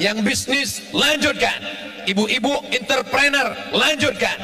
[0.00, 1.60] Yang bisnis lanjutkan.
[2.08, 4.40] Ibu-ibu entrepreneur lanjutkan.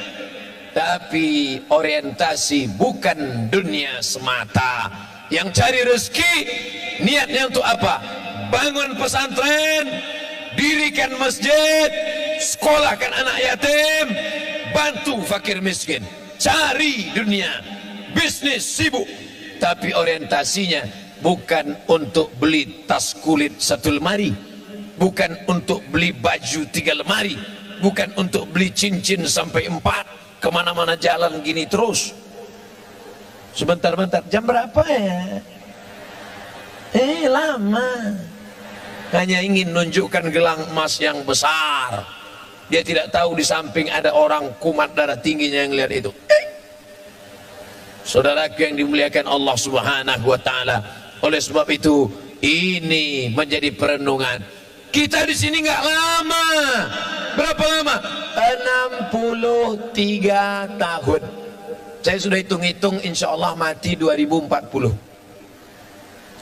[0.76, 4.92] Tapi orientasi bukan dunia semata.
[5.32, 6.35] Yang cari rezeki
[7.00, 8.04] niatnya untuk apa?
[8.52, 9.88] Bangun pesantren,
[10.52, 11.88] dirikan masjid,
[12.40, 14.07] sekolahkan anak yatim,
[14.72, 16.05] bantu fakir miskin,
[16.37, 17.49] cari dunia,
[18.12, 19.07] bisnis sibuk,
[19.57, 20.85] tapi orientasinya
[21.25, 24.33] bukan untuk beli tas kulit satu lemari,
[25.01, 27.37] bukan untuk beli baju tiga lemari,
[27.81, 30.05] bukan untuk beli cincin sampai empat,
[30.40, 32.12] ke mana-mana jalan gini terus.
[33.57, 35.40] Sebentar-bentar, jam berapa ya?
[36.92, 37.88] Eh, lama.
[39.16, 42.15] Hanya ingin menunjukkan gelang emas yang besar
[42.66, 46.11] dia tidak tahu di samping ada orang kumat darah tingginya yang lihat itu.
[46.11, 46.44] Eh.
[48.02, 50.83] Saudaraku yang dimuliakan Allah Subhanahu wa taala.
[51.22, 52.11] Oleh sebab itu
[52.42, 54.42] ini menjadi perenungan.
[54.90, 56.46] Kita di sini nggak lama.
[57.38, 57.96] Berapa lama?
[59.12, 61.22] 63 tahun.
[62.02, 64.94] Saya sudah hitung-hitung insya Allah mati 2040.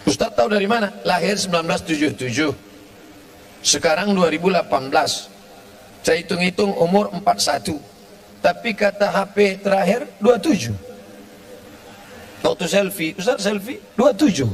[0.05, 0.93] Ustaz tahu dari mana?
[1.09, 2.53] Lahir 1977.
[3.65, 5.34] Sekarang 2018
[6.05, 7.81] saya hitung-hitung umur 41
[8.45, 10.77] tapi kata HP terakhir 27
[12.45, 14.45] waktu selfie Ustaz selfie 27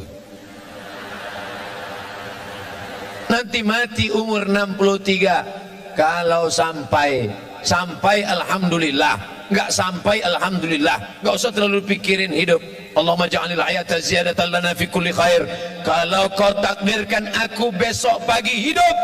[3.35, 7.29] nanti mati umur 63 kalau sampai
[7.63, 9.17] sampai Alhamdulillah.
[9.51, 11.21] Nggak sampai Alhamdulillah.
[11.21, 12.63] Nggak usah terlalu pikirin hidup.
[12.95, 15.43] Allahumma ja'alil hayata ziyadatan lana fi kulli khair.
[15.83, 18.97] Kalau kau takdirkan aku besok pagi hidup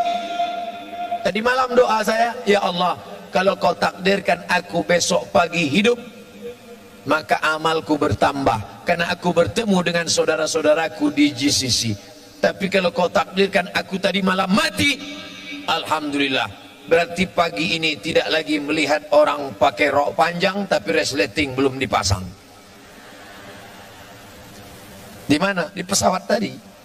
[1.27, 2.95] Tadi malam doa saya, ya Allah,
[3.35, 5.99] kalau kau takdirkan aku besok pagi hidup,
[7.03, 11.99] maka amalku bertambah karena aku bertemu dengan saudara-saudaraku di GCC.
[12.39, 14.95] Tapi kalau kau takdirkan aku tadi malam mati,
[15.67, 16.47] alhamdulillah.
[16.87, 22.23] Berarti pagi ini tidak lagi melihat orang pakai rok panjang tapi resleting belum dipasang.
[25.27, 25.75] Di mana?
[25.75, 26.76] Di pesawat tadi.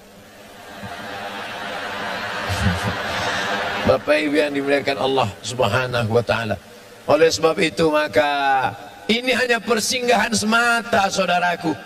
[3.93, 6.57] Bapak Ibu yang dimuliakan Allah Subhanahu wa taala.
[7.05, 8.73] Oleh sebab itu maka
[9.05, 11.77] ini hanya persinggahan semata saudaraku.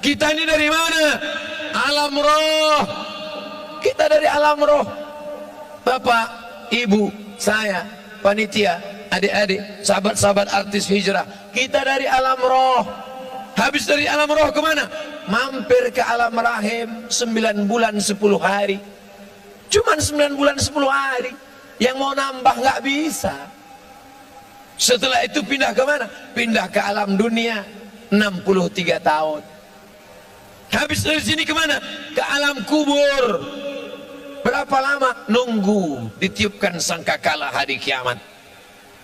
[0.00, 1.20] Kita ini dari mana?
[1.84, 2.80] Alam roh.
[3.84, 4.88] Kita dari alam roh.
[5.84, 6.26] Bapak,
[6.72, 7.84] Ibu, saya,
[8.24, 8.80] panitia,
[9.12, 11.28] adik-adik, sahabat-sahabat artis hijrah.
[11.52, 12.88] Kita dari alam roh.
[13.60, 14.88] Habis dari alam roh ke mana?
[15.28, 18.80] Mampir ke alam rahim 9 bulan 10 hari.
[19.68, 21.49] Cuman 9 bulan 10 hari.
[21.80, 23.34] Yang mau nambah nggak bisa.
[24.76, 26.06] Setelah itu pindah ke mana?
[26.36, 27.64] Pindah ke alam dunia
[28.12, 29.42] 63 tahun.
[30.70, 31.80] Habis dari sini ke mana?
[32.12, 33.24] Ke alam kubur.
[34.40, 35.10] Berapa lama?
[35.28, 38.16] Nunggu ditiupkan sangkakala hari kiamat.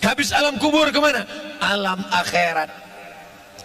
[0.04, 1.24] Habis alam kubur ke mana?
[1.60, 2.70] Alam akhirat.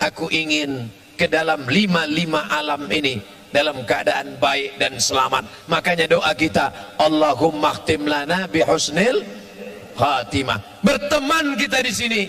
[0.02, 0.90] Aku ingin
[1.20, 3.22] ke dalam lima-lima alam ini
[3.52, 5.46] dalam keadaan baik dan selamat.
[5.68, 9.24] Makanya doa kita, Allahumma khtim lana bihusnil
[9.96, 10.82] khatimah.
[10.82, 12.24] Berteman kita di sini.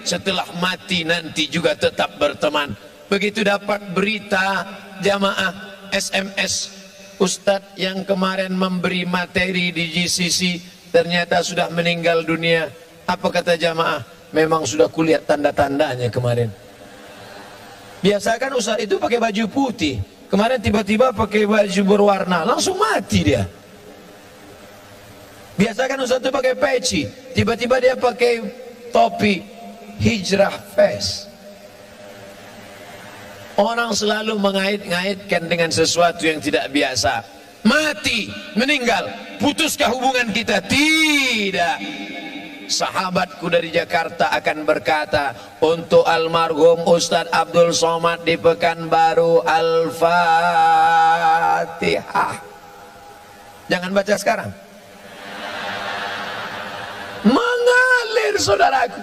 [0.00, 2.72] Setelah mati nanti juga tetap berteman.
[3.12, 4.64] Begitu dapat berita
[5.04, 5.52] jamaah
[5.92, 6.72] SMS
[7.20, 10.56] Ustadz yang kemarin memberi materi di GCC
[10.88, 12.72] ternyata sudah meninggal dunia.
[13.04, 14.00] Apa kata jamaah?
[14.32, 16.48] Memang sudah kulihat tanda-tandanya kemarin.
[18.00, 20.00] Biasa kan Ustadz itu pakai baju putih.
[20.30, 23.42] Kemarin tiba-tiba pakai baju berwarna, langsung mati dia.
[25.58, 27.02] Biasa kan itu pakai peci,
[27.34, 28.40] tiba-tiba dia pakai
[28.94, 29.42] topi
[29.98, 31.26] hijrah face.
[33.60, 37.20] Orang selalu mengait-ngaitkan dengan sesuatu yang tidak biasa.
[37.60, 39.04] Mati, meninggal,
[39.36, 40.64] putuskah hubungan kita?
[40.64, 41.78] Tidak.
[42.70, 50.14] Sahabatku dari Jakarta akan berkata untuk almarhum Ustadz Abdul Somad di Pekanbaru Al-Fatihah.
[53.66, 54.54] Jangan baca sekarang.
[57.26, 59.02] Mengalir saudaraku.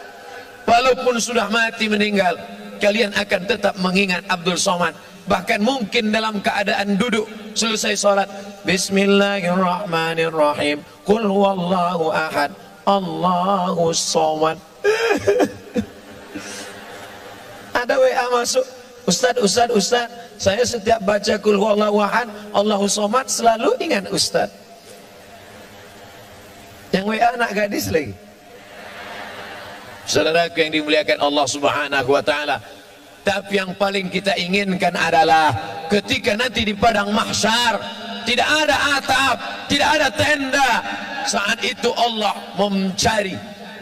[0.63, 2.39] Walaupun sudah mati meninggal,
[2.79, 4.95] kalian akan tetap mengingat Abdul Somad
[5.27, 8.31] bahkan mungkin dalam keadaan duduk selesai salat
[8.63, 12.55] Bismillahirrahmanirrahim Qul huwallahu ahad
[12.87, 14.55] Allahu somad
[17.75, 18.63] ada WA masuk
[19.07, 20.07] Ustaz, Ustaz, Ustaz
[20.39, 24.47] saya setiap baca ahad Allahu somad selalu ingat Ustaz
[26.95, 28.15] yang WA anak gadis lagi
[30.07, 32.63] Saudara yang dimuliakan Allah Subhanahu wa taala.
[33.27, 35.51] Tapi yang paling kita inginkan adalah
[35.91, 37.75] ketika nanti di padang mahsyar
[38.23, 39.35] tidak ada atap,
[39.67, 40.71] tidak ada tenda.
[41.27, 43.35] Saat itu Allah mencari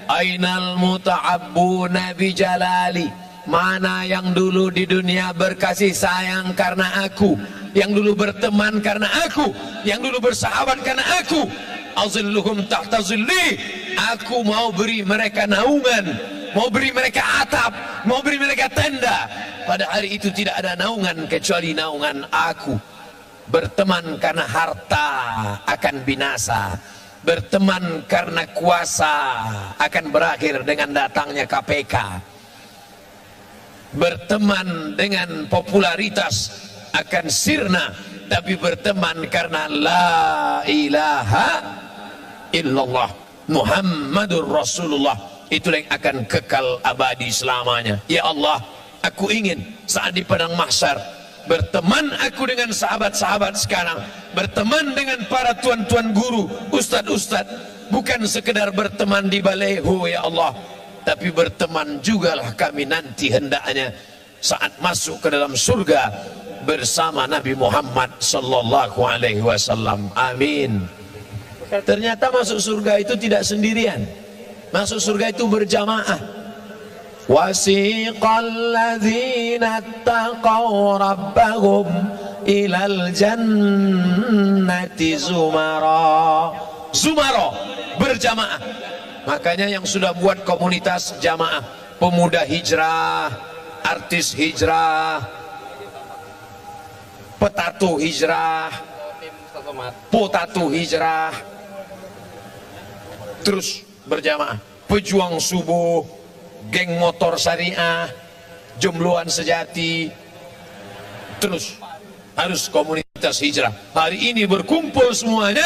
[0.10, 3.08] ainal muta'abbuna bi jalali.
[3.46, 7.38] Mana yang dulu di dunia berkasih sayang karena aku,
[7.78, 9.54] yang dulu berteman karena aku,
[9.86, 11.46] yang dulu bersahabat karena aku.
[11.96, 13.56] Azilluhum tahta zilli.
[14.18, 16.18] Aku mau beri mereka naungan,
[16.58, 17.72] mau beri mereka atap,
[18.10, 19.30] mau beri mereka tenda.
[19.70, 22.76] Pada hari itu tidak ada naungan kecuali naungan aku.
[23.46, 25.08] Berteman karena harta
[25.70, 26.74] akan binasa.
[27.26, 29.14] Berteman karena kuasa
[29.82, 31.96] akan berakhir dengan datangnya KPK.
[33.98, 36.54] Berteman dengan popularitas
[36.94, 37.92] akan sirna.
[38.26, 40.10] Tapi berteman karena la
[40.66, 41.50] ilaha
[42.54, 43.10] illallah
[43.46, 45.14] Muhammadur Rasulullah
[45.54, 48.58] itulah yang akan kekal abadi selamanya ya Allah
[49.06, 50.98] aku ingin saat di padang mahsyar
[51.46, 54.00] berteman aku dengan sahabat-sahabat sekarang.
[54.34, 57.46] Berteman dengan para tuan-tuan guru ustad-ustad.
[57.90, 60.58] Bukan sekedar berteman di baleho ya Allah.
[61.06, 63.94] Tapi berteman jugalah kami nanti hendaknya
[64.42, 66.10] saat masuk ke dalam surga
[66.66, 70.10] bersama Nabi Muhammad sallallahu alaihi wasallam.
[70.18, 70.82] Amin.
[71.70, 74.02] Ternyata masuk surga itu tidak sendirian.
[74.74, 76.45] Masuk surga itu berjamaah.
[77.26, 81.90] Wasiqal ladzina taqaw rabbahum
[82.46, 86.54] ilal jannati zumara.
[86.94, 87.50] Zumara
[87.98, 88.62] berjamaah.
[89.26, 91.66] Makanya yang sudah buat komunitas jamaah,
[91.98, 93.34] pemuda hijrah,
[93.82, 95.26] artis hijrah,
[97.42, 98.70] petatu hijrah,
[100.14, 101.34] potatu hijrah,
[103.42, 106.06] terus berjamaah pejuang subuh
[106.72, 108.10] geng motor syariah
[108.80, 110.10] jombloan sejati
[111.40, 111.78] terus
[112.36, 113.72] harus komunitas hijrah.
[113.96, 115.66] Hari ini berkumpul semuanya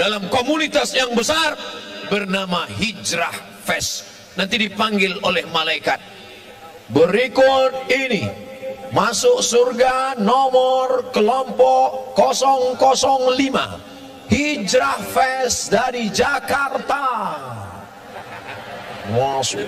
[0.00, 1.56] dalam komunitas yang besar
[2.08, 4.08] bernama hijrah fest.
[4.34, 6.00] Nanti dipanggil oleh malaikat.
[6.90, 8.50] Berikut ini.
[8.90, 13.30] Masuk surga nomor kelompok 005
[14.26, 17.06] Hijrah Fest dari Jakarta.
[19.10, 19.66] Masuk.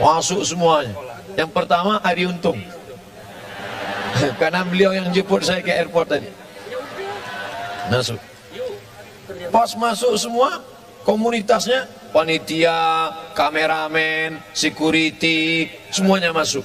[0.00, 0.94] Masuk semuanya.
[1.36, 2.58] Yang pertama Ari Untung.
[4.40, 6.28] Karena beliau yang jemput saya ke airport tadi.
[7.92, 8.20] Masuk.
[9.48, 10.60] Pas masuk semua
[11.04, 16.64] komunitasnya panitia, kameramen, security, semuanya masuk.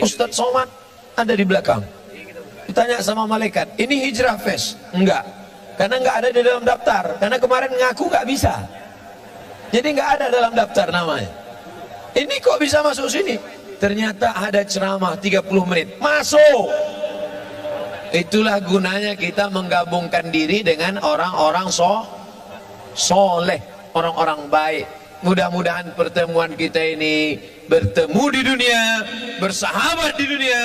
[0.00, 0.68] Ustadz Somad
[1.14, 1.84] ada di belakang.
[2.64, 4.80] Ditanya sama malaikat, ini hijrah fest?
[4.90, 5.22] Enggak.
[5.76, 7.04] Karena enggak ada di dalam daftar.
[7.20, 8.54] Karena kemarin ngaku enggak bisa.
[9.74, 11.30] Jadi enggak ada dalam daftar namanya.
[12.14, 13.34] Ini kok bisa masuk sini?
[13.82, 15.98] Ternyata ada ceramah 30 menit.
[15.98, 16.70] Masuk!
[18.14, 22.06] Itulah gunanya kita menggabungkan diri dengan orang-orang so,
[22.94, 23.58] soleh,
[23.98, 24.86] orang-orang baik.
[25.26, 28.82] Mudah-mudahan pertemuan kita ini bertemu di dunia,
[29.42, 30.62] bersahabat di dunia,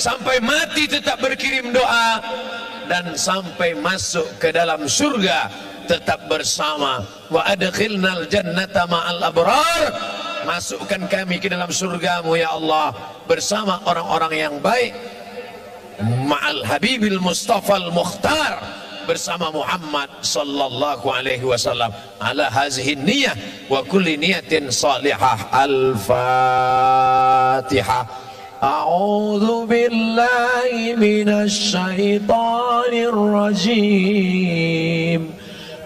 [0.00, 2.24] sampai mati tetap berkirim doa
[2.88, 7.00] dan sampai masuk ke dalam surga tetap bersama.
[7.32, 9.88] Wa adkhilnal jannata ma'al abrar.
[10.44, 12.92] Masukkan kami ke dalam surgamu ya Allah.
[13.24, 14.92] Bersama orang-orang yang baik.
[16.28, 18.62] Ma'al habibil mustafa al-mukhtar
[19.08, 21.90] bersama Muhammad sallallahu alaihi wasallam.
[22.20, 23.32] Ala hazihi niyah
[23.72, 25.48] wa kulli niyatin salihah.
[25.50, 26.68] Al-fatihah.
[28.58, 30.92] A'udzu billahi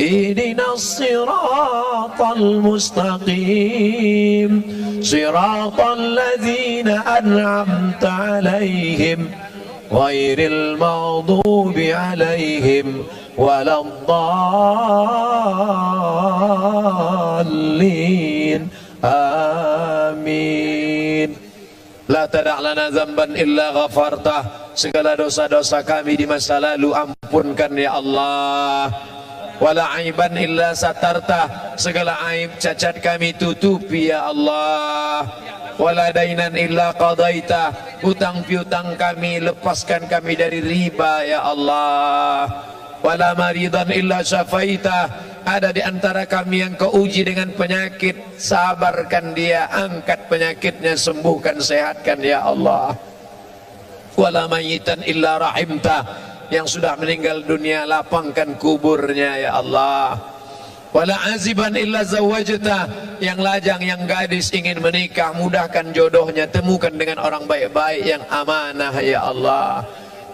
[0.00, 3.82] اهدنا الصراط المستقيم.
[5.02, 9.30] صراط الذين أنعمت عليهم
[9.92, 13.04] غير المغضوب عليهم
[13.38, 14.14] ولا الضالين.
[20.14, 21.30] آمين.
[22.08, 24.42] لا تدع لنا ذنبا إلا غفرته.
[24.74, 28.90] segala dosa-dosa kami di masa lalu ampunkan ya Allah.
[29.62, 31.74] Wala aiban illa satarta.
[31.78, 35.26] Segala aib cacat kami tutupi ya Allah.
[35.74, 37.98] Wala dainan illa qadaita.
[38.02, 42.46] Hutang piutang kami lepaskan kami dari riba ya Allah.
[43.04, 45.32] Wala maridan illa syafaita.
[45.44, 52.16] Ada di antara kami yang kau uji dengan penyakit sabarkan dia angkat penyakitnya sembuhkan sehatkan
[52.24, 52.96] ya Allah.
[54.16, 56.06] Wala mayitan illa rahimta
[56.54, 60.14] yang sudah meninggal dunia lapangkan kuburnya ya Allah.
[60.94, 62.86] Wala aziban illa zawajta
[63.18, 66.46] yang lajang yang gadis ingin menikah mudahkan jodohnya.
[66.46, 69.82] Temukan dengan orang baik-baik yang amanah ya Allah.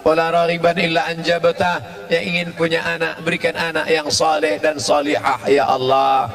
[0.05, 2.05] Wala raghiban illa anjabta.
[2.13, 6.29] Yang ingin punya anak berikan anak yang saleh dan salihah ya Allah.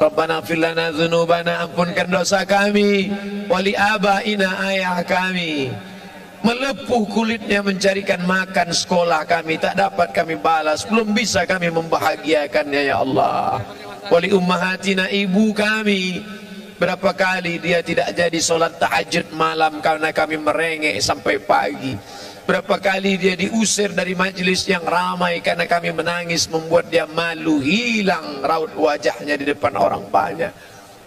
[0.00, 0.88] Rabbana fil lana
[1.68, 3.12] ampunkan dosa kami.
[3.52, 5.68] Wali abaina ayah kami
[6.42, 9.58] melepuh kulitnya mencarikan makan sekolah kami.
[9.58, 10.86] Tak dapat kami balas.
[10.86, 13.62] Belum bisa kami membahagiakannya ya Allah.
[14.08, 16.22] Wali ummahatina ibu kami.
[16.78, 21.98] Berapa kali dia tidak jadi solat tahajud malam karena kami merengek sampai pagi.
[22.48, 28.40] Berapa kali dia diusir dari majlis yang ramai karena kami menangis membuat dia malu hilang
[28.40, 30.48] raut wajahnya di depan orang banyak.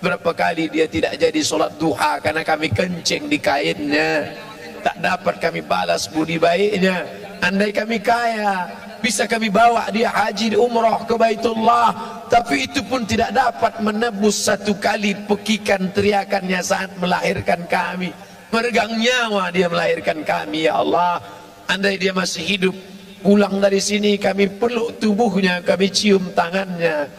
[0.03, 4.50] Berapa kali dia tidak jadi solat duha karena kami kencing di kainnya
[4.81, 7.05] tak dapat kami balas budi baiknya.
[7.41, 8.69] Andai kami kaya
[9.01, 12.21] bisa kami bawa dia haji umrah ke Baitullah.
[12.29, 18.13] Tapi itu pun tidak dapat menebus satu kali pekikan teriakannya saat melahirkan kami.
[18.51, 21.17] Meregang nyawa dia melahirkan kami ya Allah.
[21.65, 22.75] Andai dia masih hidup
[23.23, 27.09] pulang dari sini kami peluk tubuhnya kami cium tangannya.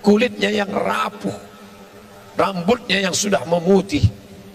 [0.00, 1.52] Kulitnya yang rapuh
[2.36, 4.02] rambutnya yang sudah memutih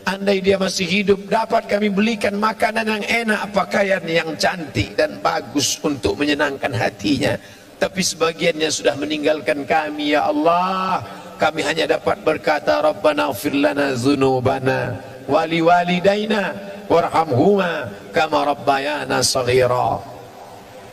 [0.07, 5.75] Andai dia masih hidup dapat kami belikan makanan yang enak, pakaian yang cantik dan bagus
[5.83, 7.35] untuk menyenangkan hatinya.
[7.75, 11.03] Tapi sebagiannya sudah meninggalkan kami ya Allah.
[11.35, 14.95] Kami hanya dapat berkata Rabbana ighfir lana dzunubana
[15.27, 16.55] wali walidaina
[16.87, 19.99] warhamhuma kama rabbayana shaghira.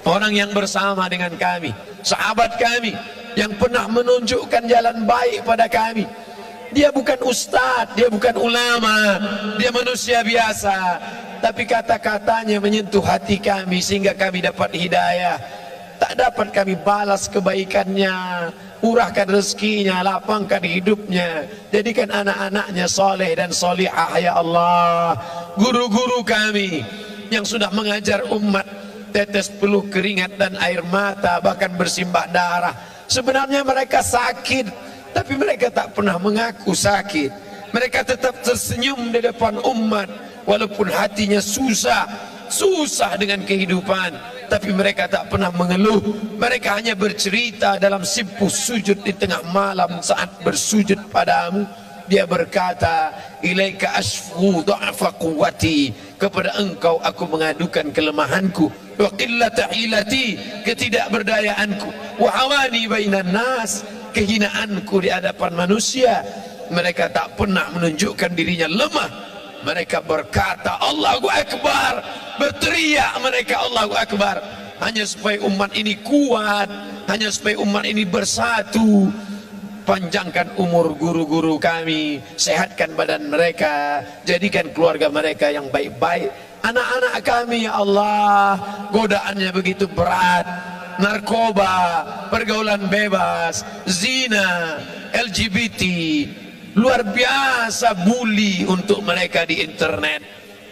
[0.03, 1.71] Orang yang bersama dengan kami,
[2.03, 2.93] sahabat kami
[3.39, 6.05] yang pernah menunjukkan jalan baik pada kami,
[6.75, 9.23] dia bukan ustadz, dia bukan ulama,
[9.57, 10.77] dia manusia biasa.
[11.39, 15.39] Tapi kata-katanya menyentuh hati kami sehingga kami dapat hidayah.
[16.03, 18.51] Tak dapat kami balas kebaikannya.
[18.85, 25.17] urahkan rezekinya, lapangkan hidupnya, jadikan anak-anaknya soleh dan solihah ya Allah.
[25.57, 26.85] Guru-guru kami
[27.33, 28.69] yang sudah mengajar umat
[29.09, 32.77] tetes peluh keringat dan air mata bahkan bersimbah darah.
[33.09, 34.69] Sebenarnya mereka sakit,
[35.15, 37.31] tapi mereka tak pernah mengaku sakit.
[37.71, 40.07] Mereka tetap tersenyum di depan umat
[40.47, 42.07] walaupun hatinya susah,
[42.51, 44.15] susah dengan kehidupan.
[44.47, 46.03] Tapi mereka tak pernah mengeluh.
[46.39, 51.67] Mereka hanya bercerita dalam simpuh sujud di tengah malam saat bersujud padamu.
[52.05, 55.97] Dia berkata ilaika asfu dha'fa quwwati.
[56.21, 58.71] Kepada engkau aku mengadukan kelemahanku.
[59.01, 62.21] Wa qillata hilati ketidakberdayaanku.
[62.23, 63.83] Wa hawani bainan nas
[64.15, 66.23] kehinaanku di hadapan manusia.
[66.71, 69.11] Mereka tak pernah menunjukkan dirinya lemah.
[69.67, 72.01] Mereka berkata Allahu Akbar.
[72.39, 74.39] Berteriak mereka Allahu Akbar.
[74.79, 79.13] Hanya supaya umat ini kuat hanya supaya umat ini bersatu.
[79.85, 86.33] Panjangkan umur guru-guru kami sehatkan badan mereka jadikan keluarga mereka yang baik-baik.
[86.65, 88.57] Anak-anak kami ya Allah
[88.89, 90.49] godaannya begitu berat
[90.99, 94.79] narkoba pergaulan bebas zina
[95.15, 95.83] LGBT
[96.75, 100.23] luar biasa bully untuk mereka di internet.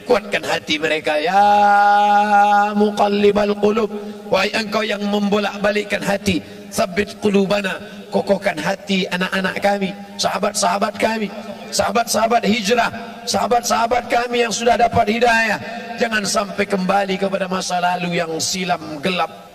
[0.03, 3.91] Kuatkan hati mereka ya muqallibal qulub.
[4.27, 6.43] Wahai engkau yang membolak-balikkan hati
[6.75, 7.79] sabit qulubana
[8.11, 11.29] kokohkan hati anak-anak kami sahabat-sahabat kami
[11.69, 12.91] sahabat-sahabat hijrah
[13.29, 15.61] sahabat-sahabat kami yang sudah dapat hidayah.
[16.03, 19.52] Jangan sampai kembali kepada masa lalu yang silam gelap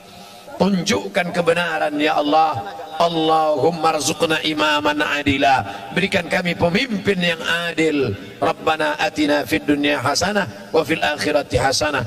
[0.58, 2.84] tunjukkan kebenaran ya Allah.
[2.98, 5.62] Allahumma rzuqna imaman adila.
[5.94, 8.18] Berikan kami pemimpin yang adil.
[8.42, 12.02] Rabbana atina fid dunya hasanah wa fil akhirati hasanah.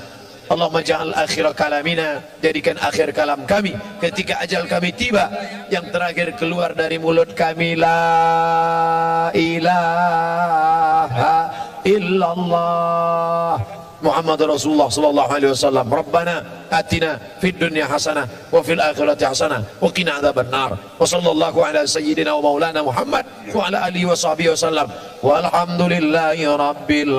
[0.51, 2.27] Allahumma ja'al akhir kalamina.
[2.43, 5.31] Jadikan akhir kalam kami ketika ajal kami tiba.
[5.71, 11.55] Yang terakhir keluar dari mulut kami la ilaha
[11.87, 15.87] illallah Muhammad Rasulullah sallallahu alaihi wasallam.
[15.89, 21.85] Rabbana atina fid dunya hasanah wa fil akhirati hasanah wa qina adzabannar wa sallallahu ala
[21.85, 24.89] sayyidina wa maulana Muhammad wa ala alihi wa sahbihi wasallam
[25.21, 27.17] walhamdulillahi rabbil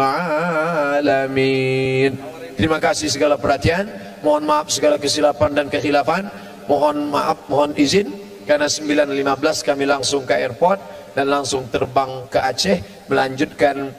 [0.98, 2.18] alamin.
[2.58, 3.90] Terima kasih segala perhatian.
[4.22, 6.30] Mohon maaf segala kesilapan dan kekhilafan.
[6.70, 8.10] Mohon maaf mohon izin.
[8.46, 10.82] Karena 9.15 kami langsung ke airport
[11.14, 13.94] dan langsung terbang ke Aceh melanjutkan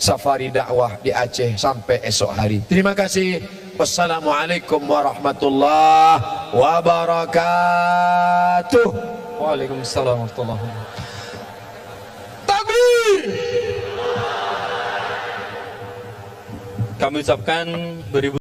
[0.00, 2.64] safari dakwah di Aceh sampai esok hari.
[2.64, 3.44] Terima kasih.
[3.76, 6.22] Wassalamualaikum warahmatullahi
[6.56, 7.54] wabarakatuh.
[9.42, 11.02] Waalaikumsalam warahmatullahi wabarakatuh.
[12.48, 13.22] Takbir.
[16.96, 17.68] Kami ucapkan
[18.08, 18.32] beribu